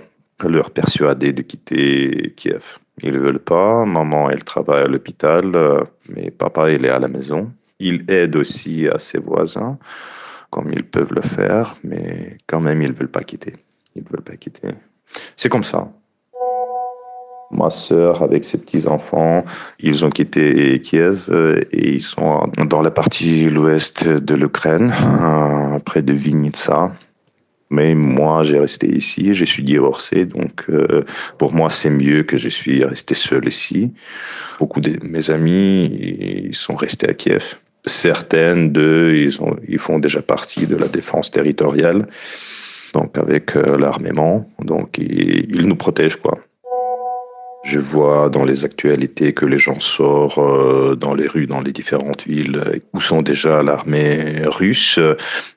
leur 0.47 0.71
persuader 0.71 1.33
de 1.33 1.43
quitter 1.43 2.35
Kiev. 2.37 2.79
Ils 3.03 3.13
ne 3.13 3.19
veulent 3.19 3.39
pas. 3.39 3.85
Maman, 3.85 4.31
elle 4.31 4.45
travaille 4.45 4.85
à 4.85 4.87
l'hôpital, 4.87 5.55
euh, 5.55 5.81
mais 6.09 6.31
papa, 6.31 6.71
il 6.71 6.85
est 6.85 6.91
à 6.91 6.99
la 6.99 7.09
maison. 7.09 7.51
Il 7.81 8.05
aide 8.11 8.37
aussi 8.37 8.87
à 8.89 8.99
ses 8.99 9.19
voisins, 9.19 9.79
comme 10.51 10.71
ils 10.73 10.85
peuvent 10.85 11.13
le 11.13 11.23
faire, 11.23 11.77
mais 11.83 12.37
quand 12.47 12.61
même, 12.61 12.83
ils 12.83 12.91
ne 12.91 12.95
veulent 12.95 13.11
pas 13.11 13.25
quitter. 13.25 13.55
Ils 13.97 14.05
ne 14.05 14.09
veulent 14.09 14.23
pas 14.23 14.37
quitter. 14.37 14.69
C'est 15.37 15.49
comme 15.49 15.65
ça. 15.65 15.89
Ma 17.55 17.71
sœur, 17.71 18.23
avec 18.23 18.45
ses 18.45 18.59
petits-enfants, 18.59 19.45
ils 19.79 20.05
ont 20.05 20.11
quitté 20.11 20.81
Kiev 20.81 21.27
euh, 21.29 21.61
et 21.71 21.93
ils 21.93 22.03
sont 22.03 22.51
dans 22.67 22.83
la 22.83 22.91
partie 22.91 23.49
l'ouest 23.49 24.09
de 24.09 24.35
l'Ukraine, 24.35 24.93
euh, 25.21 25.79
près 25.79 26.03
de 26.03 26.13
Vinitsa. 26.13 26.93
Mais 27.71 27.95
moi, 27.95 28.43
j'ai 28.43 28.59
resté 28.59 28.89
ici, 28.89 29.35
je 29.35 29.45
suis 29.45 29.63
divorcé, 29.63 30.27
donc 30.27 30.65
euh, 30.69 31.05
pour 31.39 31.55
moi, 31.55 31.71
c'est 31.71 31.91
mieux 31.91 32.25
que 32.25 32.37
je 32.37 32.49
suis 32.49 32.85
resté 32.85 33.15
seul 33.15 33.47
ici. 33.47 33.93
Beaucoup 34.59 34.81
de 34.81 34.93
mes 35.05 35.31
amis, 35.31 35.87
ils 36.49 36.55
sont 36.55 36.75
restés 36.75 37.09
à 37.09 37.15
Kiev. 37.15 37.57
Certaines 37.87 38.73
d'eux, 38.73 39.15
ils, 39.17 39.41
ont, 39.41 39.57
ils 39.69 39.79
font 39.79 39.99
déjà 39.99 40.23
partie 40.23 40.67
de 40.67 40.77
la 40.77 40.89
défense 40.89 41.31
territoriale, 41.31 42.07
donc 42.95 43.17
avec 43.17 43.55
l'armement, 43.55 44.49
donc 44.61 44.99
ils 44.99 45.67
nous 45.67 45.77
protègent, 45.77 46.17
quoi. 46.17 46.39
Je 47.65 47.79
vois 47.79 48.29
dans 48.29 48.45
les 48.45 48.65
actualités 48.65 49.33
que 49.33 49.47
les 49.47 49.59
gens 49.59 49.81
sortent 49.81 50.39
euh, 50.39 50.95
dans 50.95 51.15
les 51.15 51.27
rues, 51.27 51.47
dans 51.47 51.63
les 51.63 51.73
différentes 51.73 52.27
villes 52.27 52.83
où 52.93 53.01
sont 53.01 53.23
déjà 53.23 53.63
l'armée 53.63 54.43
russe. 54.45 55.01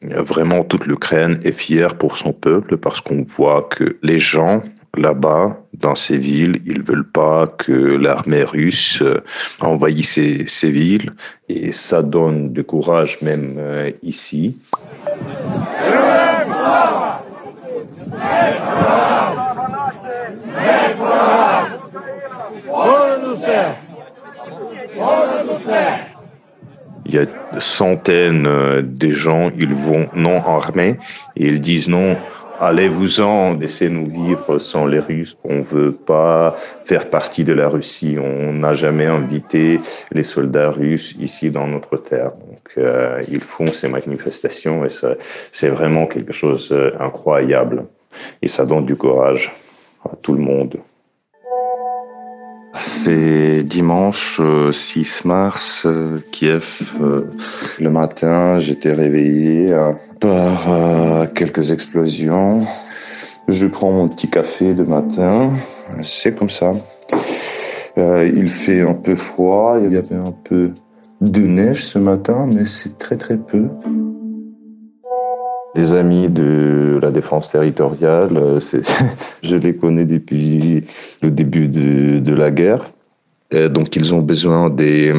Vraiment, 0.01 0.63
toute 0.63 0.85
l'Ukraine 0.85 1.37
est 1.43 1.51
fière 1.51 1.95
pour 1.95 2.17
son 2.17 2.31
peuple 2.31 2.77
parce 2.77 3.01
qu'on 3.01 3.23
voit 3.27 3.67
que 3.69 3.97
les 4.03 4.19
gens 4.19 4.63
là-bas, 4.97 5.57
dans 5.73 5.95
ces 5.95 6.17
villes, 6.17 6.61
ils 6.65 6.81
veulent 6.81 7.09
pas 7.09 7.47
que 7.47 7.71
l'armée 7.71 8.43
russe 8.43 9.01
euh, 9.01 9.23
envahisse 9.61 10.19
ces, 10.47 10.71
villes 10.71 11.13
et 11.49 11.71
ça 11.71 12.01
donne 12.01 12.51
du 12.51 12.63
courage 12.63 13.21
même 13.21 13.55
euh, 13.57 13.91
ici. 14.01 14.57
Il 27.05 27.13
y 27.13 27.19
a 27.19 27.25
centaines 27.59 28.47
euh, 28.47 28.81
de 28.81 29.09
gens, 29.09 29.49
ils 29.57 29.73
vont 29.73 30.07
non 30.13 30.37
armés 30.43 30.97
et 31.35 31.47
ils 31.47 31.61
disent 31.61 31.87
non, 31.87 32.17
allez-vous-en, 32.59 33.53
laissez-nous 33.53 34.05
vivre 34.05 34.59
sans 34.59 34.85
les 34.85 34.99
Russes. 34.99 35.37
On 35.43 35.61
veut 35.61 35.93
pas 35.93 36.55
faire 36.83 37.09
partie 37.09 37.43
de 37.43 37.53
la 37.53 37.69
Russie. 37.69 38.17
On 38.21 38.53
n'a 38.53 38.73
jamais 38.73 39.05
invité 39.05 39.79
les 40.11 40.23
soldats 40.23 40.71
russes 40.71 41.15
ici 41.19 41.49
dans 41.49 41.67
notre 41.67 41.97
terre. 41.97 42.31
Donc, 42.31 42.71
euh, 42.77 43.23
ils 43.29 43.41
font 43.41 43.71
ces 43.71 43.87
manifestations 43.87 44.85
et 44.85 44.89
c'est 45.51 45.69
vraiment 45.69 46.07
quelque 46.07 46.33
chose 46.33 46.69
d'incroyable. 46.69 47.79
Euh, 47.79 48.17
et 48.41 48.47
ça 48.47 48.65
donne 48.65 48.85
du 48.85 48.95
courage 48.95 49.53
à 50.03 50.15
tout 50.21 50.33
le 50.33 50.41
monde. 50.41 50.77
C'est 52.77 53.63
dimanche 53.63 54.39
6 54.71 55.21
euh, 55.25 55.27
mars, 55.27 55.83
euh, 55.87 56.19
Kiev. 56.31 56.79
Euh, 57.01 57.23
le 57.79 57.89
matin, 57.89 58.59
j'étais 58.59 58.93
réveillé 58.93 59.73
par 60.19 61.27
quelques 61.33 61.71
explosions. 61.71 62.63
Je 63.47 63.65
prends 63.65 63.91
mon 63.91 64.07
petit 64.07 64.29
café 64.29 64.73
de 64.73 64.83
matin. 64.83 65.51
C'est 66.03 66.37
comme 66.37 66.49
ça. 66.49 66.73
il 67.97 68.49
fait 68.49 68.81
un 68.81 68.93
peu 68.93 69.15
froid. 69.15 69.77
Il 69.83 69.93
y 69.93 69.97
avait 69.97 70.15
un 70.15 70.33
peu 70.43 70.71
de 71.21 71.41
neige 71.41 71.83
ce 71.83 71.97
matin, 71.97 72.47
mais 72.51 72.65
c'est 72.65 72.99
très 72.99 73.17
très 73.17 73.37
peu. 73.37 73.69
Les 75.77 75.93
amis 75.93 76.27
de 76.27 76.97
la 76.99 77.11
défense 77.11 77.51
territoriale, 77.51 78.35
euh, 78.35 78.59
je 79.43 79.55
les 79.55 79.75
connais 79.75 80.05
depuis 80.05 80.83
le 81.21 81.29
début 81.29 81.67
de, 81.67 82.33
la 82.33 82.49
guerre. 82.49 82.89
donc 83.51 83.95
ils 83.95 84.15
ont 84.15 84.23
besoin 84.23 84.71
des, 84.71 85.13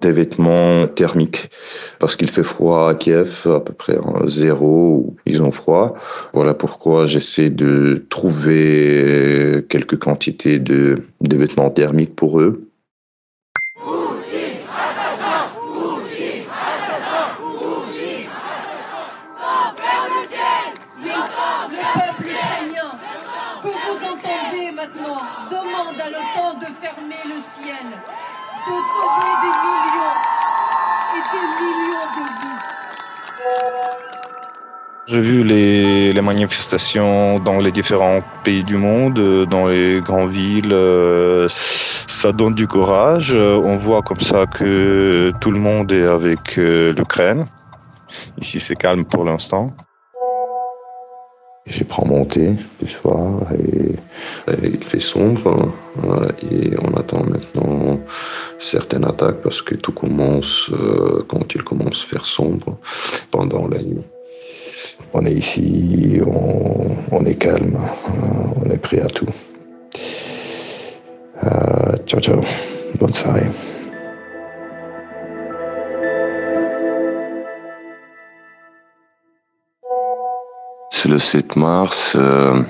vêtements 0.00 0.86
thermiques 0.86 1.50
parce 1.98 2.14
qu'il 2.14 2.30
fait 2.30 2.44
froid 2.44 2.90
à 2.90 2.94
Kiev, 2.94 3.42
à 3.46 3.58
peu 3.58 3.72
près 3.72 3.98
zéro, 4.28 5.16
ils 5.26 5.42
ont 5.42 5.50
froid. 5.50 5.94
Voilà 6.32 6.54
pourquoi 6.54 7.06
j'essaie 7.06 7.50
de 7.50 8.06
trouver 8.08 9.64
quelques 9.68 9.98
quantités 9.98 10.60
de 10.60 11.02
vêtements 11.20 11.70
thermiques 11.70 12.14
pour 12.14 12.40
eux. 12.40 12.67
De 28.66 28.74
sauver 28.94 29.34
des 29.42 29.54
millions 29.64 30.18
et 31.16 31.22
des 31.32 31.46
millions 31.58 32.08
de 32.16 32.24
vies. 32.38 32.60
J'ai 35.06 35.20
vu 35.20 35.42
les, 35.42 36.12
les, 36.12 36.20
manifestations 36.20 37.40
dans 37.40 37.58
les 37.60 37.72
différents 37.72 38.20
pays 38.44 38.62
du 38.62 38.76
monde, 38.76 39.46
dans 39.46 39.66
les 39.66 40.00
grandes 40.00 40.30
villes. 40.30 40.72
Euh, 40.72 41.48
ça 41.48 42.32
donne 42.32 42.54
du 42.54 42.66
courage. 42.66 43.32
On 43.32 43.76
voit 43.76 44.02
comme 44.02 44.20
ça 44.20 44.46
que 44.46 45.32
tout 45.40 45.50
le 45.50 45.58
monde 45.58 45.90
est 45.92 46.06
avec 46.06 46.58
euh, 46.58 46.92
l'Ukraine. 46.92 47.46
Ici, 48.40 48.60
c'est 48.60 48.76
calme 48.76 49.04
pour 49.04 49.24
l'instant. 49.24 49.68
J'ai 51.70 51.84
prends 51.84 52.06
mon 52.06 52.24
thé 52.24 52.54
du 52.80 52.88
soir 52.88 53.42
et, 53.52 53.94
il 54.62 54.84
fait 54.84 55.00
sombre 55.00 55.70
hein, 56.02 56.28
et 56.50 56.70
on 56.82 56.96
attend 56.96 57.24
maintenant 57.24 58.00
certaines 58.58 59.04
attaques 59.04 59.42
parce 59.42 59.60
que 59.60 59.74
tout 59.74 59.92
commence 59.92 60.70
euh, 60.72 61.22
quand 61.28 61.54
il 61.54 61.62
commence 61.62 62.02
à 62.02 62.06
faire 62.06 62.24
sombre 62.24 62.78
pendant 63.30 63.68
la 63.68 63.82
nuit. 63.82 64.00
On 65.12 65.24
est 65.26 65.32
ici, 65.34 66.20
on, 67.10 67.24
est 67.24 67.36
calme, 67.36 67.76
hein, 67.78 68.52
on 68.64 68.70
est 68.70 68.78
prêt 68.78 69.00
à 69.00 69.06
tout. 69.06 69.26
Euh, 71.44 71.96
ciao 72.06 72.20
ciao, 72.20 72.40
bonne 72.98 73.12
soirée. 73.12 73.46
C'est 81.00 81.10
le 81.10 81.20
7 81.20 81.54
mars. 81.54 82.16
Euh, 82.18 82.60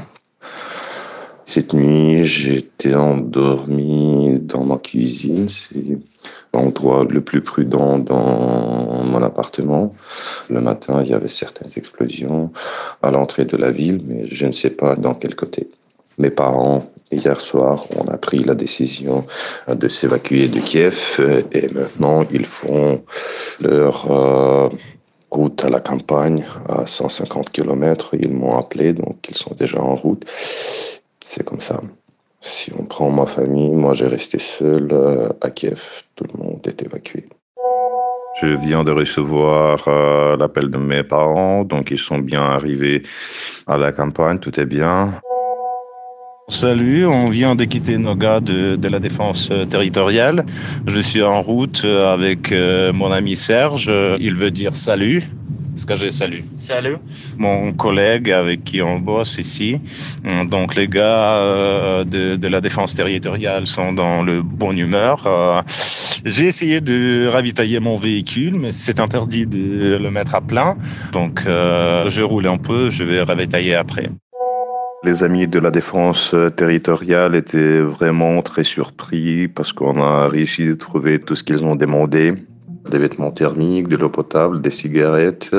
cette 1.47 1.73
nuit, 1.73 2.27
j'étais 2.27 2.95
endormi 2.95 4.39
dans 4.43 4.65
ma 4.65 4.77
cuisine. 4.77 5.49
C'est 5.49 5.99
l'endroit 6.53 7.07
le 7.09 7.23
plus 7.23 7.41
prudent 7.41 7.99
dans 7.99 9.03
mon 9.03 9.23
appartement. 9.23 9.93
Le 10.51 10.61
matin, 10.61 11.01
il 11.03 11.09
y 11.09 11.15
avait 11.15 11.31
certaines 11.31 11.71
explosions 11.77 12.53
à 13.03 13.11
l'entrée 13.11 13.47
de 13.47 13.57
la 13.57 13.71
ville, 13.71 14.03
mais 14.05 14.27
je 14.27 14.45
ne 14.45 14.53
sais 14.53 14.71
pas 14.77 14.95
dans 14.95 15.15
quel 15.15 15.35
côté. 15.35 15.67
Mes 16.19 16.31
parents, 16.31 16.85
hier 17.11 17.41
soir, 17.41 17.87
on 17.97 18.09
a 18.09 18.19
pris 18.19 18.45
la 18.45 18.55
décision 18.55 19.25
de 19.75 19.89
s'évacuer 19.89 20.49
de 20.49 20.61
Kiev 20.61 21.19
et 21.53 21.69
maintenant 21.71 22.25
ils 22.31 22.45
font 22.45 23.03
leur 23.63 24.11
euh, 24.11 24.69
route 25.31 25.65
à 25.65 25.71
la 25.71 25.81
campagne 25.81 26.45
à 26.69 26.87
150 26.87 27.51
km. 27.51 28.15
Ils 28.15 28.33
m'ont 28.33 28.57
appelé, 28.57 28.93
donc 28.93 29.29
ils 29.29 29.37
sont 29.37 29.55
déjà 29.55 29.81
en 29.81 29.95
route. 29.95 30.25
C'est 30.27 31.45
comme 31.45 31.61
ça. 31.61 31.81
Si 32.41 32.73
on 32.79 32.85
prend 32.85 33.11
ma 33.11 33.27
famille, 33.27 33.75
moi 33.75 33.95
j'ai 33.95 34.07
resté 34.07 34.39
seul 34.39 34.89
euh, 34.93 35.29
à 35.41 35.51
Kiev. 35.51 36.03
Tout 36.15 36.25
le 36.33 36.43
monde 36.43 36.61
est 36.67 36.83
évacué. 36.83 37.25
Je 38.41 38.47
viens 38.47 38.85
de 38.85 38.93
recevoir 38.93 39.83
euh, 39.89 40.37
l'appel 40.37 40.71
de 40.71 40.79
mes 40.79 41.03
parents, 41.03 41.65
donc 41.65 41.91
ils 41.91 41.99
sont 41.99 42.19
bien 42.19 42.43
arrivés 42.43 43.03
à 43.67 43.77
la 43.77 43.91
campagne, 43.91 44.39
tout 44.39 44.59
est 44.61 44.67
bien. 44.67 45.21
Salut, 46.51 47.05
on 47.05 47.29
vient 47.29 47.55
de 47.55 47.65
quitter 47.65 47.99
Noga 47.99 48.41
de, 48.41 48.77
de 48.77 48.89
la 48.89 49.01
défense 49.01 49.53
territoriale. 49.69 50.47
Je 50.87 50.99
suis 50.99 51.23
en 51.23 51.43
route 51.43 51.85
avec 51.85 52.53
euh, 52.53 52.91
mon 52.95 53.13
ami 53.13 53.37
Serge. 53.37 53.91
Il 54.19 54.35
veut 54.35 54.51
dire 54.51 54.75
salut. 54.75 55.23
Est-ce 55.77 55.85
que 55.85 55.95
j'ai 55.95 56.11
salut? 56.11 56.43
Salut. 56.57 56.97
Mon 57.37 57.73
collègue 57.73 58.33
avec 58.33 58.65
qui 58.65 58.81
on 58.81 58.99
bosse 58.99 59.37
ici. 59.39 59.79
Donc 60.51 60.75
les 60.75 60.89
gars 60.89 61.35
euh, 61.35 62.05
de, 62.05 62.37
de 62.37 62.49
la 62.49 62.63
défense 62.63 62.95
territoriale 62.95 63.67
sont 63.67 63.93
dans 63.93 64.23
le 64.23 64.43
bon 64.43 64.77
humeur. 64.77 65.27
Euh, 65.27 65.61
j'ai 66.25 66.47
essayé 66.47 66.81
de 66.81 67.29
ravitailler 67.29 67.79
mon 67.79 67.97
véhicule, 67.97 68.55
mais 68.59 68.73
c'est 68.73 69.01
interdit 69.01 69.47
de 69.47 69.99
le 70.03 70.11
mettre 70.11 70.35
à 70.35 70.41
plein. 70.41 70.77
Donc 71.13 71.45
euh, 71.47 72.09
je 72.09 72.23
roule 72.23 72.49
un 72.49 72.57
peu, 72.57 72.89
je 72.89 73.05
vais 73.05 73.23
ravitailler 73.23 73.75
après. 73.75 74.09
Les 75.05 75.23
amis 75.23 75.47
de 75.47 75.61
la 75.61 75.71
défense 75.71 76.35
territoriale 76.57 77.37
étaient 77.37 77.81
vraiment 77.81 78.43
très 78.43 78.65
surpris 78.65 79.47
parce 79.47 79.73
qu'on 79.73 80.03
a 80.03 80.27
réussi 80.27 80.67
de 80.67 80.75
trouver 80.75 81.21
tout 81.21 81.37
ce 81.37 81.45
qu'ils 81.45 81.65
ont 81.65 81.77
demandé. 81.77 82.35
Des 82.91 82.99
vêtements 82.99 83.31
thermiques, 83.31 83.87
de 83.87 83.97
l'eau 83.97 84.09
potable, 84.09 84.61
des 84.61 84.71
cigarettes. 84.71 85.55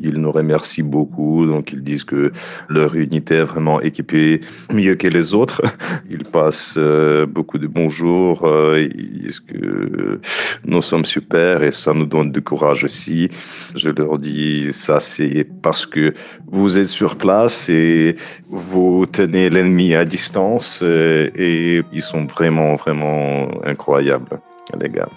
Ils 0.00 0.18
nous 0.20 0.30
remercient 0.30 0.82
beaucoup, 0.82 1.46
donc 1.46 1.72
ils 1.72 1.82
disent 1.82 2.04
que 2.04 2.32
leur 2.68 2.94
unité 2.94 3.36
est 3.36 3.44
vraiment 3.44 3.80
équipée 3.80 4.40
mieux 4.72 4.94
que 4.94 5.08
les 5.08 5.34
autres. 5.34 5.62
Ils 6.10 6.24
passent 6.24 6.74
euh, 6.76 7.26
beaucoup 7.26 7.58
de 7.58 7.66
bonjours, 7.66 8.44
euh, 8.44 8.88
ils 8.94 9.22
disent 9.22 9.40
que 9.40 10.20
nous 10.64 10.82
sommes 10.82 11.04
super 11.04 11.62
et 11.62 11.72
ça 11.72 11.92
nous 11.92 12.06
donne 12.06 12.32
du 12.32 12.42
courage 12.42 12.84
aussi. 12.84 13.28
Je 13.74 13.90
leur 13.90 14.18
dis 14.18 14.72
ça 14.72 15.00
c'est 15.00 15.46
parce 15.62 15.86
que 15.86 16.14
vous 16.46 16.78
êtes 16.78 16.88
sur 16.88 17.16
place 17.16 17.68
et 17.68 18.16
vous 18.48 19.04
tenez 19.10 19.50
l'ennemi 19.50 19.94
à 19.94 20.04
distance 20.04 20.80
euh, 20.82 21.30
et 21.36 21.82
ils 21.92 22.02
sont 22.02 22.24
vraiment 22.26 22.74
vraiment 22.74 23.48
incroyables 23.64 24.40
les 24.80 24.88
gars. 24.88 25.08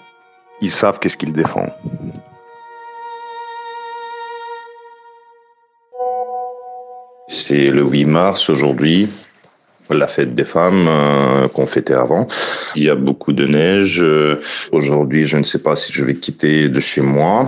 Ils 0.60 0.70
savent 0.70 0.98
qu'est-ce 0.98 1.16
qu'ils 1.16 1.32
défendent. 1.32 1.72
C'est 7.26 7.70
le 7.70 7.82
8 7.82 8.04
mars 8.04 8.50
aujourd'hui, 8.50 9.08
la 9.88 10.06
fête 10.06 10.34
des 10.34 10.44
femmes 10.44 10.86
euh, 10.88 11.48
qu'on 11.48 11.64
fêtait 11.64 11.94
avant. 11.94 12.26
Il 12.76 12.84
y 12.84 12.90
a 12.90 12.94
beaucoup 12.94 13.32
de 13.32 13.46
neige. 13.46 14.00
Euh, 14.02 14.38
Aujourd'hui, 14.72 15.24
je 15.24 15.38
ne 15.38 15.42
sais 15.42 15.60
pas 15.60 15.74
si 15.74 15.90
je 15.92 16.04
vais 16.04 16.14
quitter 16.14 16.68
de 16.68 16.80
chez 16.80 17.00
moi. 17.00 17.46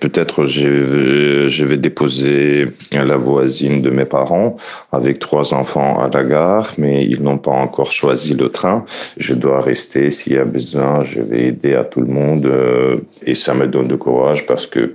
Peut-être 0.00 0.44
je 0.44 0.68
vais, 0.68 1.48
je 1.48 1.64
vais 1.64 1.76
déposer 1.76 2.66
la 2.92 3.16
voisine 3.16 3.82
de 3.82 3.90
mes 3.90 4.04
parents 4.04 4.56
avec 4.92 5.18
trois 5.18 5.54
enfants 5.54 6.00
à 6.00 6.08
la 6.12 6.22
gare, 6.24 6.72
mais 6.78 7.04
ils 7.04 7.22
n'ont 7.22 7.38
pas 7.38 7.52
encore 7.52 7.90
choisi 7.90 8.34
le 8.34 8.48
train. 8.48 8.84
Je 9.16 9.34
dois 9.34 9.60
rester 9.60 10.10
s'il 10.10 10.34
y 10.34 10.38
a 10.38 10.44
besoin. 10.44 11.02
Je 11.02 11.20
vais 11.20 11.46
aider 11.46 11.74
à 11.74 11.84
tout 11.84 12.00
le 12.00 12.12
monde 12.12 12.46
euh, 12.46 12.98
et 13.24 13.34
ça 13.34 13.54
me 13.54 13.66
donne 13.66 13.88
du 13.88 13.96
courage 13.96 14.46
parce 14.46 14.66
que 14.66 14.94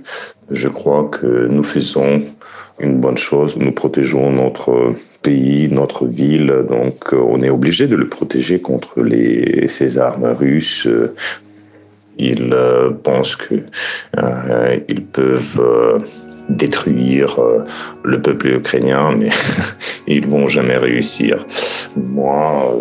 je 0.50 0.68
crois 0.68 1.04
que 1.04 1.46
nous 1.48 1.64
faisons 1.64 2.22
une 2.80 2.98
bonne 2.98 3.16
chose. 3.16 3.56
Nous 3.56 3.72
protégeons 3.72 4.30
notre 4.32 4.94
pays, 5.22 5.68
notre 5.70 6.06
ville, 6.06 6.64
donc 6.66 7.12
euh, 7.12 7.22
on 7.22 7.42
est 7.42 7.50
obligé 7.50 7.86
de 7.86 7.96
le 7.96 8.08
protéger 8.08 8.60
contre 8.60 8.96
ces 9.66 9.98
armes 9.98 10.26
russes. 10.26 10.88
Ils 12.18 12.52
euh, 12.52 12.90
pensent 12.90 13.38
euh, 14.18 14.78
ils 14.88 15.04
peuvent 15.04 15.60
euh, 15.60 15.98
détruire 16.50 17.38
euh, 17.40 17.64
le 18.04 18.20
peuple 18.20 18.48
ukrainien, 18.48 19.14
mais 19.16 19.30
ils 20.06 20.26
vont 20.26 20.46
jamais 20.46 20.76
réussir. 20.76 21.46
Moi, 21.96 22.76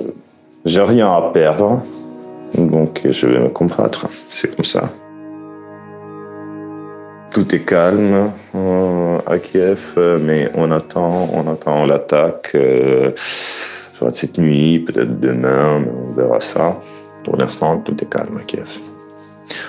j'ai 0.65 0.81
rien 0.81 1.09
à 1.13 1.31
perdre, 1.33 1.81
donc 2.57 3.01
je 3.09 3.27
vais 3.27 3.39
me 3.39 3.49
combattre. 3.49 4.07
C'est 4.27 4.53
comme 4.53 4.65
ça. 4.65 4.89
Tout 7.31 7.55
est 7.55 7.63
calme 7.63 8.31
euh, 8.55 9.19
à 9.27 9.37
Kiev, 9.37 9.93
euh, 9.97 10.19
mais 10.21 10.49
on 10.55 10.71
attend, 10.71 11.29
on 11.33 11.47
attend 11.51 11.85
l'attaque. 11.85 12.51
euh, 12.55 13.11
soit 13.15 14.11
cette 14.11 14.37
nuit, 14.37 14.79
peut-être 14.79 15.19
demain, 15.19 15.79
mais 15.79 15.91
on 15.91 16.13
verra 16.13 16.39
ça. 16.39 16.77
Pour 17.23 17.37
l'instant, 17.37 17.77
tout 17.79 17.95
est 18.01 18.09
calme 18.09 18.37
à 18.37 18.41
Kiev. 18.41 18.79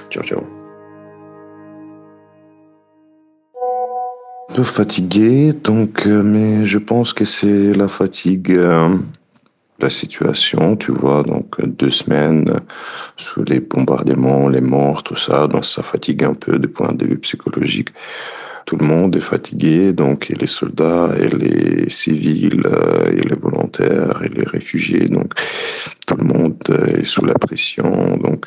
Ciao, 0.08 0.22
ciao. 0.22 0.40
Un 4.48 4.54
peu 4.54 4.62
fatigué, 4.62 5.52
donc, 5.52 6.06
euh, 6.06 6.22
mais 6.22 6.64
je 6.64 6.78
pense 6.78 7.12
que 7.12 7.24
c'est 7.24 7.72
la 7.74 7.88
fatigue, 7.88 8.58
la 9.82 9.90
situation, 9.90 10.76
tu 10.76 10.92
vois, 10.92 11.22
donc 11.22 11.60
deux 11.64 11.90
semaines 11.90 12.48
euh, 12.48 12.60
sous 13.16 13.44
les 13.44 13.60
bombardements, 13.60 14.48
les 14.48 14.60
morts, 14.60 15.02
tout 15.02 15.16
ça, 15.16 15.46
donc 15.46 15.64
ça 15.64 15.82
fatigue 15.82 16.24
un 16.24 16.34
peu 16.34 16.58
du 16.58 16.68
point 16.68 16.92
de 16.92 17.06
vue 17.06 17.18
psychologique. 17.18 17.88
Tout 18.66 18.76
le 18.76 18.86
monde 18.86 19.16
est 19.16 19.20
fatigué, 19.20 19.92
donc 19.92 20.30
et 20.30 20.34
les 20.34 20.46
soldats, 20.46 21.10
et 21.18 21.28
les 21.28 21.88
civils, 21.88 22.62
euh, 22.66 23.10
et 23.10 23.28
les 23.28 23.36
volontaires, 23.36 24.22
et 24.22 24.28
les 24.28 24.44
réfugiés, 24.44 25.08
donc 25.08 25.32
tout 26.06 26.16
le 26.16 26.24
monde 26.24 26.56
euh, 26.70 26.98
est 26.98 27.04
sous 27.04 27.24
la 27.24 27.34
pression, 27.34 28.16
donc 28.18 28.46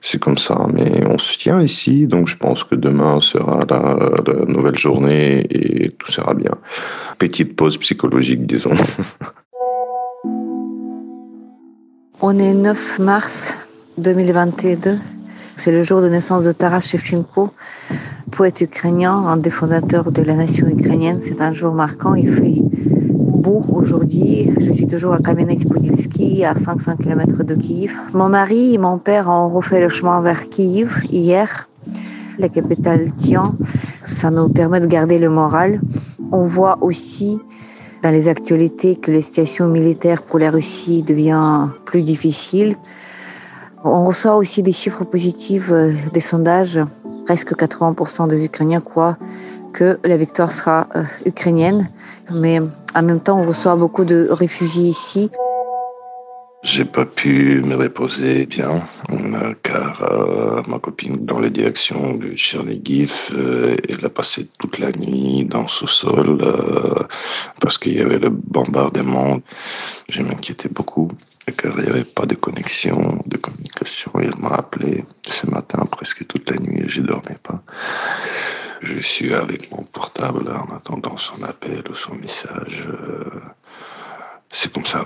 c'est 0.00 0.20
comme 0.20 0.38
ça, 0.38 0.66
mais 0.72 1.04
on 1.06 1.18
se 1.18 1.36
tient 1.36 1.62
ici, 1.62 2.06
donc 2.06 2.28
je 2.28 2.36
pense 2.36 2.64
que 2.64 2.74
demain 2.74 3.20
sera 3.20 3.60
la, 3.68 3.96
la 4.26 4.44
nouvelle 4.44 4.78
journée 4.78 5.46
et 5.50 5.90
tout 5.90 6.10
sera 6.10 6.34
bien. 6.34 6.52
Petite 7.18 7.56
pause 7.56 7.78
psychologique, 7.78 8.46
disons. 8.46 8.76
On 12.20 12.36
est 12.36 12.52
9 12.52 12.98
mars 12.98 13.54
2022. 13.98 14.98
C'est 15.54 15.70
le 15.70 15.84
jour 15.84 16.02
de 16.02 16.08
naissance 16.08 16.42
de 16.42 16.50
Taras 16.50 16.80
Shevchenko, 16.80 17.50
poète 18.32 18.60
ukrainien, 18.60 19.12
un 19.12 19.36
des 19.36 19.50
fondateurs 19.50 20.10
de 20.10 20.22
la 20.22 20.34
nation 20.34 20.66
ukrainienne. 20.66 21.20
C'est 21.20 21.40
un 21.40 21.52
jour 21.52 21.74
marquant. 21.74 22.16
Il 22.16 22.34
fait 22.34 22.60
beau 22.90 23.62
aujourd'hui. 23.72 24.50
Je 24.58 24.72
suis 24.72 24.88
toujours 24.88 25.12
à 25.12 25.18
Kamenets-Podilsky, 25.18 26.44
à 26.44 26.56
500 26.56 26.96
km 26.96 27.44
de 27.44 27.54
Kiev. 27.54 27.92
Mon 28.14 28.28
mari 28.28 28.74
et 28.74 28.78
mon 28.78 28.98
père 28.98 29.28
ont 29.28 29.48
refait 29.48 29.80
le 29.80 29.88
chemin 29.88 30.20
vers 30.20 30.48
Kiev 30.48 31.04
hier. 31.12 31.68
La 32.40 32.48
capitale 32.48 33.12
tient. 33.12 33.54
Ça 34.06 34.32
nous 34.32 34.48
permet 34.48 34.80
de 34.80 34.86
garder 34.86 35.20
le 35.20 35.28
moral. 35.28 35.80
On 36.32 36.46
voit 36.46 36.78
aussi 36.80 37.38
dans 38.02 38.10
les 38.10 38.28
actualités 38.28 38.96
que 38.96 39.10
la 39.10 39.22
situation 39.22 39.66
militaire 39.68 40.22
pour 40.22 40.38
la 40.38 40.50
Russie 40.50 41.02
devient 41.02 41.68
plus 41.84 42.02
difficile. 42.02 42.76
On 43.84 44.04
reçoit 44.04 44.36
aussi 44.36 44.62
des 44.62 44.72
chiffres 44.72 45.04
positifs 45.04 45.70
euh, 45.70 45.92
des 46.12 46.20
sondages. 46.20 46.80
Presque 47.24 47.54
80% 47.54 48.28
des 48.28 48.44
Ukrainiens 48.44 48.80
croient 48.80 49.16
que 49.72 49.98
la 50.04 50.16
victoire 50.16 50.52
sera 50.52 50.88
euh, 50.96 51.04
ukrainienne. 51.26 51.88
Mais 52.32 52.60
en 52.94 53.02
même 53.02 53.20
temps, 53.20 53.40
on 53.40 53.46
reçoit 53.46 53.76
beaucoup 53.76 54.04
de 54.04 54.28
réfugiés 54.30 54.88
ici. 54.88 55.30
J'ai 56.62 56.84
pas 56.84 57.06
pu 57.06 57.62
me 57.62 57.76
reposer 57.76 58.44
bien, 58.46 58.82
car 59.62 60.02
euh, 60.02 60.60
ma 60.66 60.78
copine 60.80 61.24
dans 61.24 61.38
la 61.38 61.50
direction 61.50 62.14
de 62.16 62.34
Chernigiv, 62.34 63.30
euh, 63.34 63.76
elle 63.88 64.04
a 64.04 64.08
passé 64.10 64.48
toute 64.58 64.78
la 64.78 64.90
nuit 64.92 65.44
dans 65.44 65.62
le 65.62 65.68
sous-sol 65.68 66.38
euh, 66.42 67.04
parce 67.60 67.78
qu'il 67.78 67.94
y 67.94 68.00
avait 68.00 68.18
le 68.18 68.30
bombardement. 68.30 69.38
Je 70.08 70.22
m'inquiétais 70.22 70.68
beaucoup, 70.68 71.10
car 71.56 71.74
il 71.78 71.84
n'y 71.84 71.90
avait 71.90 72.04
pas 72.04 72.26
de 72.26 72.34
connexion, 72.34 73.18
de 73.26 73.36
communication. 73.36 74.12
Elle 74.20 74.36
m'a 74.38 74.50
appelé 74.50 75.04
ce 75.26 75.46
matin 75.46 75.78
presque 75.90 76.26
toute 76.26 76.50
la 76.50 76.56
nuit 76.58 76.82
et 76.84 76.88
je 76.88 77.02
dormais 77.02 77.38
pas. 77.42 77.62
Je 78.82 79.00
suis 79.00 79.32
avec 79.32 79.70
mon 79.70 79.82
portable 79.84 80.50
en 80.50 80.74
attendant 80.76 81.16
son 81.16 81.40
appel 81.44 81.82
ou 81.88 81.94
son 81.94 82.14
message. 82.16 82.88
euh, 82.88 83.40
C'est 84.50 84.72
comme 84.72 84.84
ça. 84.84 85.04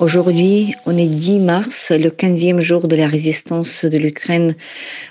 Aujourd'hui, 0.00 0.74
on 0.86 0.96
est 0.96 1.04
10 1.04 1.40
mars, 1.40 1.90
le 1.90 2.08
15e 2.08 2.60
jour 2.60 2.88
de 2.88 2.96
la 2.96 3.06
résistance 3.06 3.84
de 3.84 3.98
l'Ukraine 3.98 4.56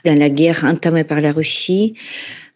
dans 0.03 0.17
la 0.17 0.29
guerre 0.29 0.63
entamée 0.63 1.03
par 1.03 1.21
la 1.21 1.31
Russie. 1.31 1.93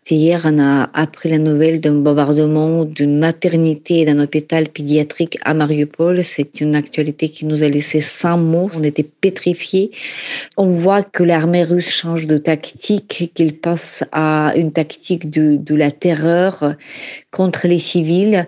Hier, 0.09 0.41
on 0.43 0.59
a 0.59 0.89
appris 0.93 1.29
la 1.29 1.37
nouvelle 1.37 1.79
d'un 1.79 1.93
bombardement 1.93 2.83
d'une 2.83 3.19
maternité 3.19 4.01
et 4.01 4.05
d'un 4.05 4.19
hôpital 4.19 4.67
pédiatrique 4.67 5.39
à 5.45 5.53
Mariupol. 5.53 6.25
C'est 6.25 6.59
une 6.59 6.75
actualité 6.75 7.29
qui 7.29 7.45
nous 7.45 7.63
a 7.63 7.69
laissé 7.69 8.01
sans 8.01 8.37
mots. 8.37 8.69
On 8.73 8.83
était 8.83 9.03
pétrifiés. 9.03 9.91
On 10.57 10.67
voit 10.67 11.03
que 11.03 11.23
l'armée 11.23 11.63
russe 11.63 11.89
change 11.89 12.27
de 12.27 12.37
tactique, 12.37 13.31
qu'il 13.33 13.57
passe 13.57 14.03
à 14.11 14.51
une 14.57 14.73
tactique 14.73 15.29
de, 15.29 15.73
la 15.73 15.89
terreur 15.89 16.75
contre 17.31 17.69
les 17.69 17.79
civils. 17.79 18.45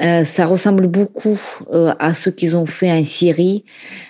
Euh, 0.00 0.24
ça 0.24 0.46
ressemble 0.46 0.86
beaucoup 0.86 1.38
euh, 1.74 1.92
à 1.98 2.14
ce 2.14 2.30
qu'ils 2.30 2.56
ont 2.56 2.66
fait 2.66 2.90
en 2.90 3.04
Syrie. 3.04 3.64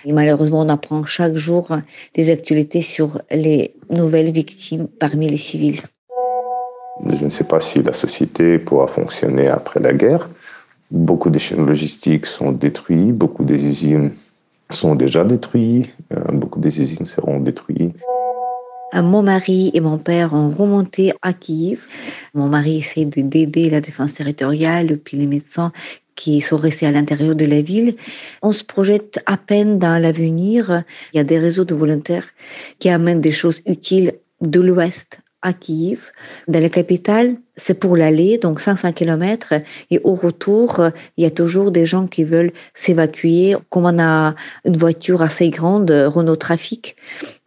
Et 0.05 0.13
malheureusement, 0.13 0.61
on 0.61 0.69
apprend 0.69 1.03
chaque 1.03 1.35
jour 1.35 1.77
des 2.15 2.31
actualités 2.31 2.81
sur 2.81 3.21
les 3.29 3.73
nouvelles 3.89 4.31
victimes 4.31 4.87
parmi 4.87 5.27
les 5.27 5.35
civils. 5.37 5.81
Je 7.05 7.25
ne 7.25 7.29
sais 7.29 7.43
pas 7.43 7.59
si 7.59 7.83
la 7.83 7.93
société 7.93 8.57
pourra 8.57 8.87
fonctionner 8.87 9.47
après 9.47 9.79
la 9.79 9.93
guerre. 9.93 10.29
Beaucoup 10.89 11.29
des 11.29 11.39
chaînes 11.39 11.65
logistiques 11.65 12.25
sont 12.25 12.51
détruites, 12.51 13.13
beaucoup 13.13 13.43
des 13.43 13.65
usines 13.65 14.11
sont 14.69 14.95
déjà 14.95 15.23
détruites, 15.23 15.93
euh, 16.13 16.31
beaucoup 16.31 16.59
des 16.59 16.81
usines 16.81 17.05
seront 17.05 17.39
détruites. 17.39 17.95
Mon 18.93 19.21
mari 19.21 19.69
et 19.73 19.81
mon 19.81 19.97
père 19.97 20.33
ont 20.33 20.49
remonté 20.49 21.13
à 21.21 21.33
Kiev. 21.33 21.83
Mon 22.33 22.47
mari 22.47 22.77
essaie 22.79 23.05
d'aider 23.05 23.69
la 23.69 23.81
défense 23.81 24.13
territoriale, 24.13 24.97
puis 24.97 25.17
les 25.17 25.27
médecins 25.27 25.73
qui 26.15 26.41
sont 26.41 26.57
restés 26.57 26.87
à 26.87 26.91
l'intérieur 26.91 27.35
de 27.35 27.45
la 27.45 27.61
ville. 27.61 27.95
On 28.41 28.51
se 28.51 28.63
projette 28.63 29.19
à 29.25 29.37
peine 29.37 29.77
dans 29.77 30.01
l'avenir. 30.01 30.83
Il 31.13 31.17
y 31.17 31.19
a 31.19 31.25
des 31.25 31.37
réseaux 31.37 31.65
de 31.65 31.75
volontaires 31.75 32.27
qui 32.79 32.89
amènent 32.89 33.21
des 33.21 33.33
choses 33.33 33.61
utiles 33.65 34.13
de 34.41 34.61
l'Ouest 34.61 35.19
à 35.41 35.53
Kiev. 35.53 36.11
Dans 36.47 36.61
la 36.61 36.69
capitale, 36.69 37.35
c'est 37.55 37.73
pour 37.73 37.95
l'aller, 37.95 38.37
donc 38.37 38.59
500 38.59 38.93
km. 38.93 39.53
Et 39.91 39.99
au 40.03 40.13
retour, 40.13 40.81
il 41.17 41.23
y 41.23 41.27
a 41.27 41.31
toujours 41.31 41.71
des 41.71 41.85
gens 41.85 42.07
qui 42.07 42.23
veulent 42.23 42.51
s'évacuer. 42.73 43.55
Comme 43.69 43.85
on 43.85 43.99
a 43.99 44.35
une 44.65 44.77
voiture 44.77 45.21
assez 45.21 45.49
grande, 45.49 45.91
Renault 45.91 46.35
Trafic, 46.35 46.95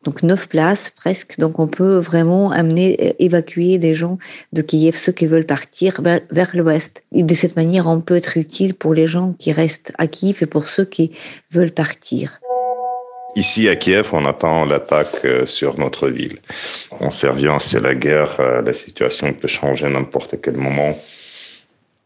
donc 0.05 0.22
neuf 0.22 0.48
places 0.48 0.90
presque. 0.90 1.38
Donc 1.38 1.59
on 1.59 1.66
peut 1.66 1.98
vraiment 1.98 2.50
amener, 2.50 3.14
évacuer 3.18 3.79
des 3.79 3.94
gens 3.94 4.18
de 4.53 4.62
Kiev, 4.62 4.96
ceux 4.96 5.12
qui 5.12 5.26
veulent 5.26 5.46
partir 5.46 6.00
vers 6.03 6.50
l'ouest. 6.55 7.03
Et 7.12 7.22
de 7.22 7.35
cette 7.35 7.57
manière, 7.57 7.87
on 7.87 8.00
peut 8.00 8.16
être 8.16 8.37
utile 8.37 8.74
pour 8.74 8.94
les 8.94 9.07
gens 9.07 9.35
qui 9.38 9.53
restent 9.53 9.92
à 9.98 10.07
Kiev 10.07 10.38
et 10.42 10.46
pour 10.46 10.66
ceux 10.66 10.85
qui 10.85 11.12
veulent 11.53 11.72
partir. 11.72 12.40
Ici 13.37 13.69
à 13.69 13.77
Kiev, 13.77 14.11
on 14.12 14.27
attend 14.27 14.64
l'attaque 14.64 15.25
euh, 15.25 15.47
sur 15.47 15.79
notre 15.79 16.09
ville. 16.09 16.38
On 17.01 17.11
sait 17.11 17.31
rien, 17.31 17.59
c'est 17.59 17.81
la 17.81 17.95
guerre, 17.95 18.37
euh, 18.40 18.61
la 18.61 18.73
situation 18.73 19.33
peut 19.33 19.49
changer 19.49 19.87
à 19.87 19.88
n'importe 19.88 20.37
quel 20.43 20.57
moment. 20.57 20.97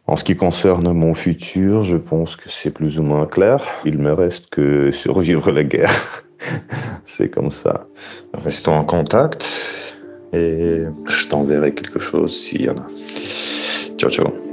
En 0.06 0.16
ce 0.16 0.24
qui 0.24 0.36
concerne 0.36 0.92
mon 0.92 1.14
futur, 1.14 1.82
je 1.82 1.96
pense 1.96 2.36
que 2.36 2.50
c'est 2.50 2.70
plus 2.70 2.98
ou 2.98 3.02
moins 3.02 3.26
clair. 3.26 3.64
Il 3.86 3.98
me 3.98 4.12
reste 4.12 4.50
que 4.50 4.90
survivre 4.90 5.50
la 5.50 5.64
guerre. 5.64 6.24
c'est 7.06 7.30
comme 7.30 7.50
ça. 7.50 7.86
Restons 8.34 8.74
en 8.74 8.84
contact 8.84 9.96
et 10.34 10.82
je 11.06 11.28
t'enverrai 11.28 11.72
quelque 11.72 12.00
chose 12.00 12.36
s'il 12.36 12.62
y 12.62 12.68
en 12.68 12.76
a. 12.76 12.86
Ciao, 13.96 14.10
ciao. 14.10 14.43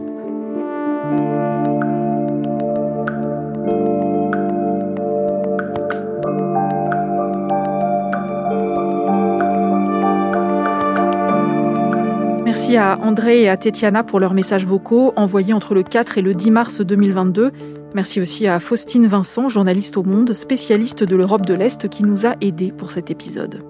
Merci 12.71 12.87
à 12.87 13.05
André 13.05 13.41
et 13.41 13.49
à 13.49 13.57
Tetiana 13.57 14.01
pour 14.01 14.21
leurs 14.21 14.33
messages 14.33 14.65
vocaux 14.65 15.11
envoyés 15.17 15.51
entre 15.51 15.73
le 15.73 15.83
4 15.83 16.17
et 16.17 16.21
le 16.21 16.33
10 16.33 16.51
mars 16.51 16.79
2022. 16.79 17.51
Merci 17.93 18.21
aussi 18.21 18.47
à 18.47 18.61
Faustine 18.61 19.07
Vincent, 19.07 19.49
journaliste 19.49 19.97
au 19.97 20.03
Monde, 20.03 20.33
spécialiste 20.33 21.03
de 21.03 21.17
l'Europe 21.17 21.45
de 21.45 21.53
l'Est, 21.53 21.89
qui 21.89 22.05
nous 22.05 22.25
a 22.25 22.37
aidés 22.39 22.71
pour 22.71 22.89
cet 22.89 23.11
épisode. 23.11 23.61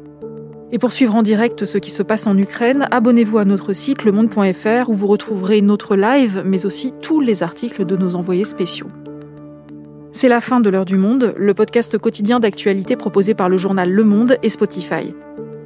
Et 0.72 0.78
pour 0.78 0.94
suivre 0.94 1.16
en 1.16 1.24
direct 1.24 1.66
ce 1.66 1.80
qui 1.80 1.90
se 1.90 2.04
passe 2.04 2.28
en 2.28 2.38
Ukraine, 2.38 2.88
abonnez-vous 2.92 3.40
à 3.40 3.46
notre 3.46 3.74
site 3.74 4.04
lemonde.fr 4.04 4.88
où 4.88 4.94
vous 4.94 5.08
retrouverez 5.08 5.64
notre 5.64 5.96
live, 5.96 6.44
mais 6.46 6.68
aussi 6.68 6.94
tous 7.02 7.22
les 7.22 7.42
articles 7.42 7.86
de 7.86 7.98
nos 7.98 8.16
envoyés 8.16 8.46
spéciaux. 8.46 8.92
C'est 10.14 10.30
la 10.30 10.42
fin 10.42 10.60
de 10.60 10.70
l'heure 10.70 10.86
du 10.86 10.98
monde, 10.98 11.34
le 11.38 11.56
podcast 11.56 11.98
quotidien 11.98 12.40
d'actualité 12.40 12.96
proposé 12.96 13.34
par 13.34 13.50
le 13.50 13.58
journal 13.58 13.92
Le 13.92 14.04
Monde 14.04 14.38
et 14.44 14.50
Spotify. 14.50 15.16